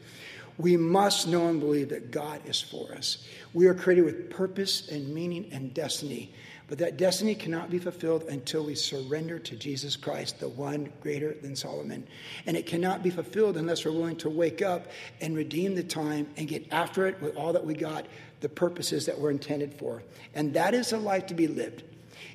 We 0.59 0.77
must 0.77 1.29
know 1.29 1.49
and 1.49 1.61
believe 1.61 1.91
that 1.91 2.11
God 2.11 2.41
is 2.45 2.61
for 2.61 2.93
us. 2.93 3.25
We 3.55 3.67
are 3.67 3.75
created 3.75 4.05
with 4.05 4.31
purpose 4.31 4.89
and 4.89 5.15
meaning 5.15 5.49
and 5.53 5.73
destiny. 5.73 6.35
But 6.71 6.79
that 6.79 6.97
destiny 6.97 7.35
cannot 7.35 7.69
be 7.69 7.81
fulfilled 7.81 8.23
until 8.29 8.65
we 8.65 8.77
surrender 8.77 9.41
to 9.41 9.57
Jesus 9.57 9.97
Christ, 9.97 10.39
the 10.39 10.49
one 10.49 10.93
greater 11.01 11.35
than 11.35 11.57
Solomon. 11.57 12.07
And 12.47 12.57
it 12.57 12.65
cannot 12.65 13.03
be 13.03 13.11
fulfilled 13.11 13.57
unless 13.57 13.85
we're 13.85 13.91
willing 13.91 14.15
to 14.19 14.31
wake 14.31 14.63
up 14.63 14.87
and 15.21 15.37
redeem 15.37 15.75
the 15.75 15.83
time 15.83 16.29
and 16.37 16.47
get 16.47 16.73
after 16.73 17.09
it 17.09 17.21
with 17.21 17.35
all 17.35 17.53
that 17.55 17.67
we 17.67 17.75
got, 17.75 18.07
the 18.39 18.49
purposes 18.49 19.05
that 19.07 19.19
we're 19.19 19.33
intended 19.33 19.75
for. 19.75 20.05
And 20.33 20.55
that 20.55 20.73
is 20.73 20.93
a 20.93 20.97
life 20.97 21.27
to 21.27 21.35
be 21.35 21.49
lived. 21.49 21.83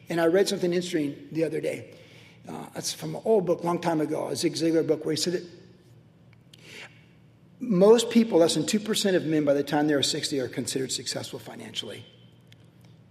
And 0.09 0.19
I 0.19 0.25
read 0.25 0.49
something 0.49 0.73
interesting 0.73 1.15
the 1.31 1.45
other 1.45 1.61
day. 1.61 1.93
Uh, 2.45 2.65
it's 2.75 2.93
from 2.93 3.15
an 3.15 3.21
old 3.23 3.45
book, 3.45 3.63
long 3.63 3.79
time 3.79 4.01
ago, 4.01 4.27
a 4.27 4.35
Zig 4.35 4.55
Ziglar 4.55 4.85
book, 4.85 5.05
where 5.05 5.15
he 5.15 5.21
said 5.21 5.31
that 5.31 5.49
most 7.61 8.09
people, 8.09 8.39
less 8.39 8.55
than 8.55 8.63
2% 8.63 9.15
of 9.15 9.25
men 9.25 9.45
by 9.45 9.53
the 9.53 9.63
time 9.63 9.87
they're 9.87 10.03
60, 10.03 10.41
are 10.41 10.49
considered 10.49 10.91
successful 10.91 11.39
financially. 11.39 12.05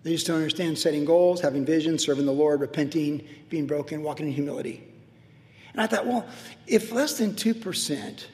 They 0.05 0.13
just 0.13 0.27
don't 0.27 0.37
understand 0.37 0.79
setting 0.79 1.07
goals, 1.07 1.41
having 1.41 1.65
vision, 1.65 1.99
serving 1.99 2.27
the 2.27 2.33
Lord, 2.33 2.61
repenting, 2.61 3.27
being 3.49 3.67
broken, 3.67 4.03
walking 4.03 4.27
in 4.27 4.33
humility. 4.33 4.85
And 5.73 5.81
I 5.81 5.87
thought, 5.87 6.07
well, 6.07 6.27
if 6.67 6.93
less 6.93 7.19
than 7.19 7.33
2% 7.33 8.25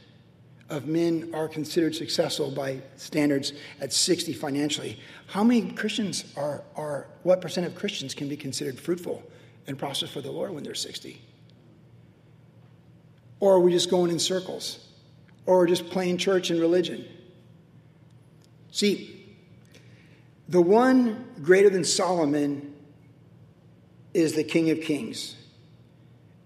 of 0.69 0.87
men 0.87 1.31
are 1.33 1.49
considered 1.49 1.95
successful 1.95 2.51
by 2.51 2.81
standards 2.97 3.53
at 3.81 3.93
60 3.93 4.33
financially, 4.33 4.99
how 5.29 5.45
many 5.45 5.71
Christians 5.71 6.25
are, 6.37 6.65
are 6.75 7.07
what 7.23 7.41
percent 7.41 7.67
of 7.67 7.77
Christians 7.77 8.15
can 8.15 8.29
be 8.29 8.37
considered 8.37 8.79
fruitful 8.79 9.23
and 9.69 9.79
prosperous 9.79 10.11
for 10.11 10.21
the 10.21 10.31
Lord 10.31 10.51
when 10.51 10.65
they're 10.65 10.75
60? 10.75 11.21
Or 13.39 13.55
are 13.55 13.61
we 13.61 13.71
just 13.71 13.91
going 13.91 14.11
in 14.11 14.19
circles? 14.19 14.87
Or 15.47 15.67
just 15.67 15.89
playing 15.89 16.19
church 16.19 16.51
and 16.51 16.61
religion? 16.61 17.07
See, 18.73 19.20
the 20.51 20.61
one 20.61 21.27
greater 21.43 21.71
than 21.71 21.85
Solomon 21.85 22.75
is 24.13 24.35
the 24.35 24.45
King 24.45 24.71
of 24.71 24.81
Kings. 24.81 25.37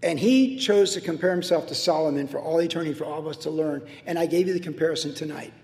And 0.03 0.21
he 0.21 0.59
chose 0.59 0.93
to 0.93 1.01
compare 1.01 1.31
himself 1.31 1.67
to 1.69 1.75
Solomon 1.75 2.29
for 2.29 2.39
all 2.39 2.61
eternity, 2.61 2.93
for 2.93 3.07
all 3.07 3.19
of 3.19 3.27
us 3.27 3.39
to 3.39 3.51
learn. 3.51 3.89
And 4.05 4.19
I 4.19 4.27
gave 4.27 4.47
you 4.47 4.53
the 4.53 4.61
comparison 4.61 5.15
tonight. 5.15 5.55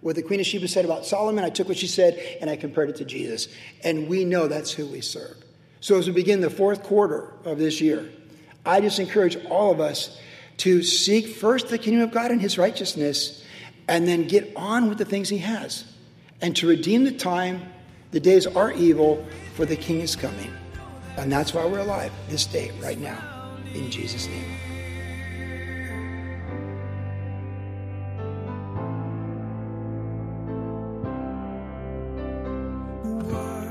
What 0.00 0.16
the 0.16 0.22
Queen 0.22 0.40
of 0.40 0.46
Sheba 0.46 0.66
said 0.66 0.86
about 0.86 1.04
Solomon, 1.04 1.44
I 1.44 1.50
took 1.50 1.68
what 1.68 1.76
she 1.76 1.86
said 1.86 2.18
and 2.40 2.48
I 2.48 2.56
compared 2.56 2.88
it 2.88 2.96
to 2.96 3.04
Jesus. 3.04 3.48
And 3.84 4.08
we 4.08 4.24
know 4.24 4.48
that's 4.48 4.72
who 4.72 4.86
we 4.86 5.02
serve. 5.02 5.36
So 5.80 5.98
as 5.98 6.06
we 6.06 6.14
begin 6.14 6.40
the 6.40 6.48
fourth 6.48 6.82
quarter 6.82 7.34
of 7.44 7.58
this 7.58 7.82
year, 7.82 8.10
I 8.64 8.80
just 8.80 8.98
encourage 8.98 9.36
all 9.46 9.70
of 9.70 9.80
us 9.80 10.18
to 10.58 10.82
seek 10.82 11.28
first 11.28 11.68
the 11.68 11.76
kingdom 11.76 12.02
of 12.02 12.12
God 12.12 12.30
and 12.30 12.40
his 12.40 12.56
righteousness, 12.56 13.44
and 13.88 14.06
then 14.06 14.26
get 14.26 14.52
on 14.56 14.88
with 14.88 14.98
the 14.98 15.06
things 15.06 15.28
he 15.28 15.38
has, 15.38 15.84
and 16.40 16.54
to 16.56 16.66
redeem 16.66 17.04
the 17.04 17.12
time 17.12 17.62
the 18.10 18.20
days 18.20 18.46
are 18.46 18.72
evil, 18.72 19.24
for 19.54 19.64
the 19.64 19.76
king 19.76 20.00
is 20.00 20.16
coming. 20.16 20.52
And 21.16 21.30
that's 21.30 21.54
why 21.54 21.64
we're 21.66 21.80
alive 21.80 22.12
this 22.28 22.46
day, 22.46 22.72
right 22.80 22.98
now, 22.98 23.18
in 23.74 23.90
Jesus' 23.90 24.26
name. 24.26 24.44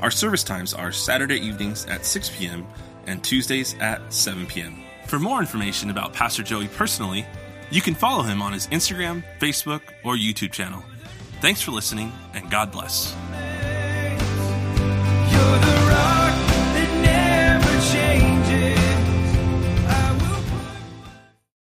Our 0.00 0.10
service 0.10 0.44
times 0.44 0.74
are 0.74 0.92
Saturday 0.92 1.36
evenings 1.36 1.86
at 1.86 2.04
6 2.04 2.30
p.m. 2.36 2.66
and 3.06 3.22
Tuesdays 3.22 3.74
at 3.80 4.12
7 4.12 4.46
p.m. 4.46 4.82
For 5.06 5.18
more 5.18 5.40
information 5.40 5.90
about 5.90 6.12
Pastor 6.12 6.42
Joey 6.42 6.68
personally, 6.68 7.26
you 7.70 7.80
can 7.80 7.94
follow 7.94 8.22
him 8.22 8.40
on 8.40 8.52
his 8.52 8.66
Instagram, 8.68 9.22
Facebook, 9.40 9.82
or 10.04 10.14
YouTube 10.14 10.52
channel. 10.52 10.82
Thanks 11.40 11.60
for 11.60 11.70
listening, 11.70 12.12
and 12.34 12.50
God 12.50 12.72
bless. 12.72 13.14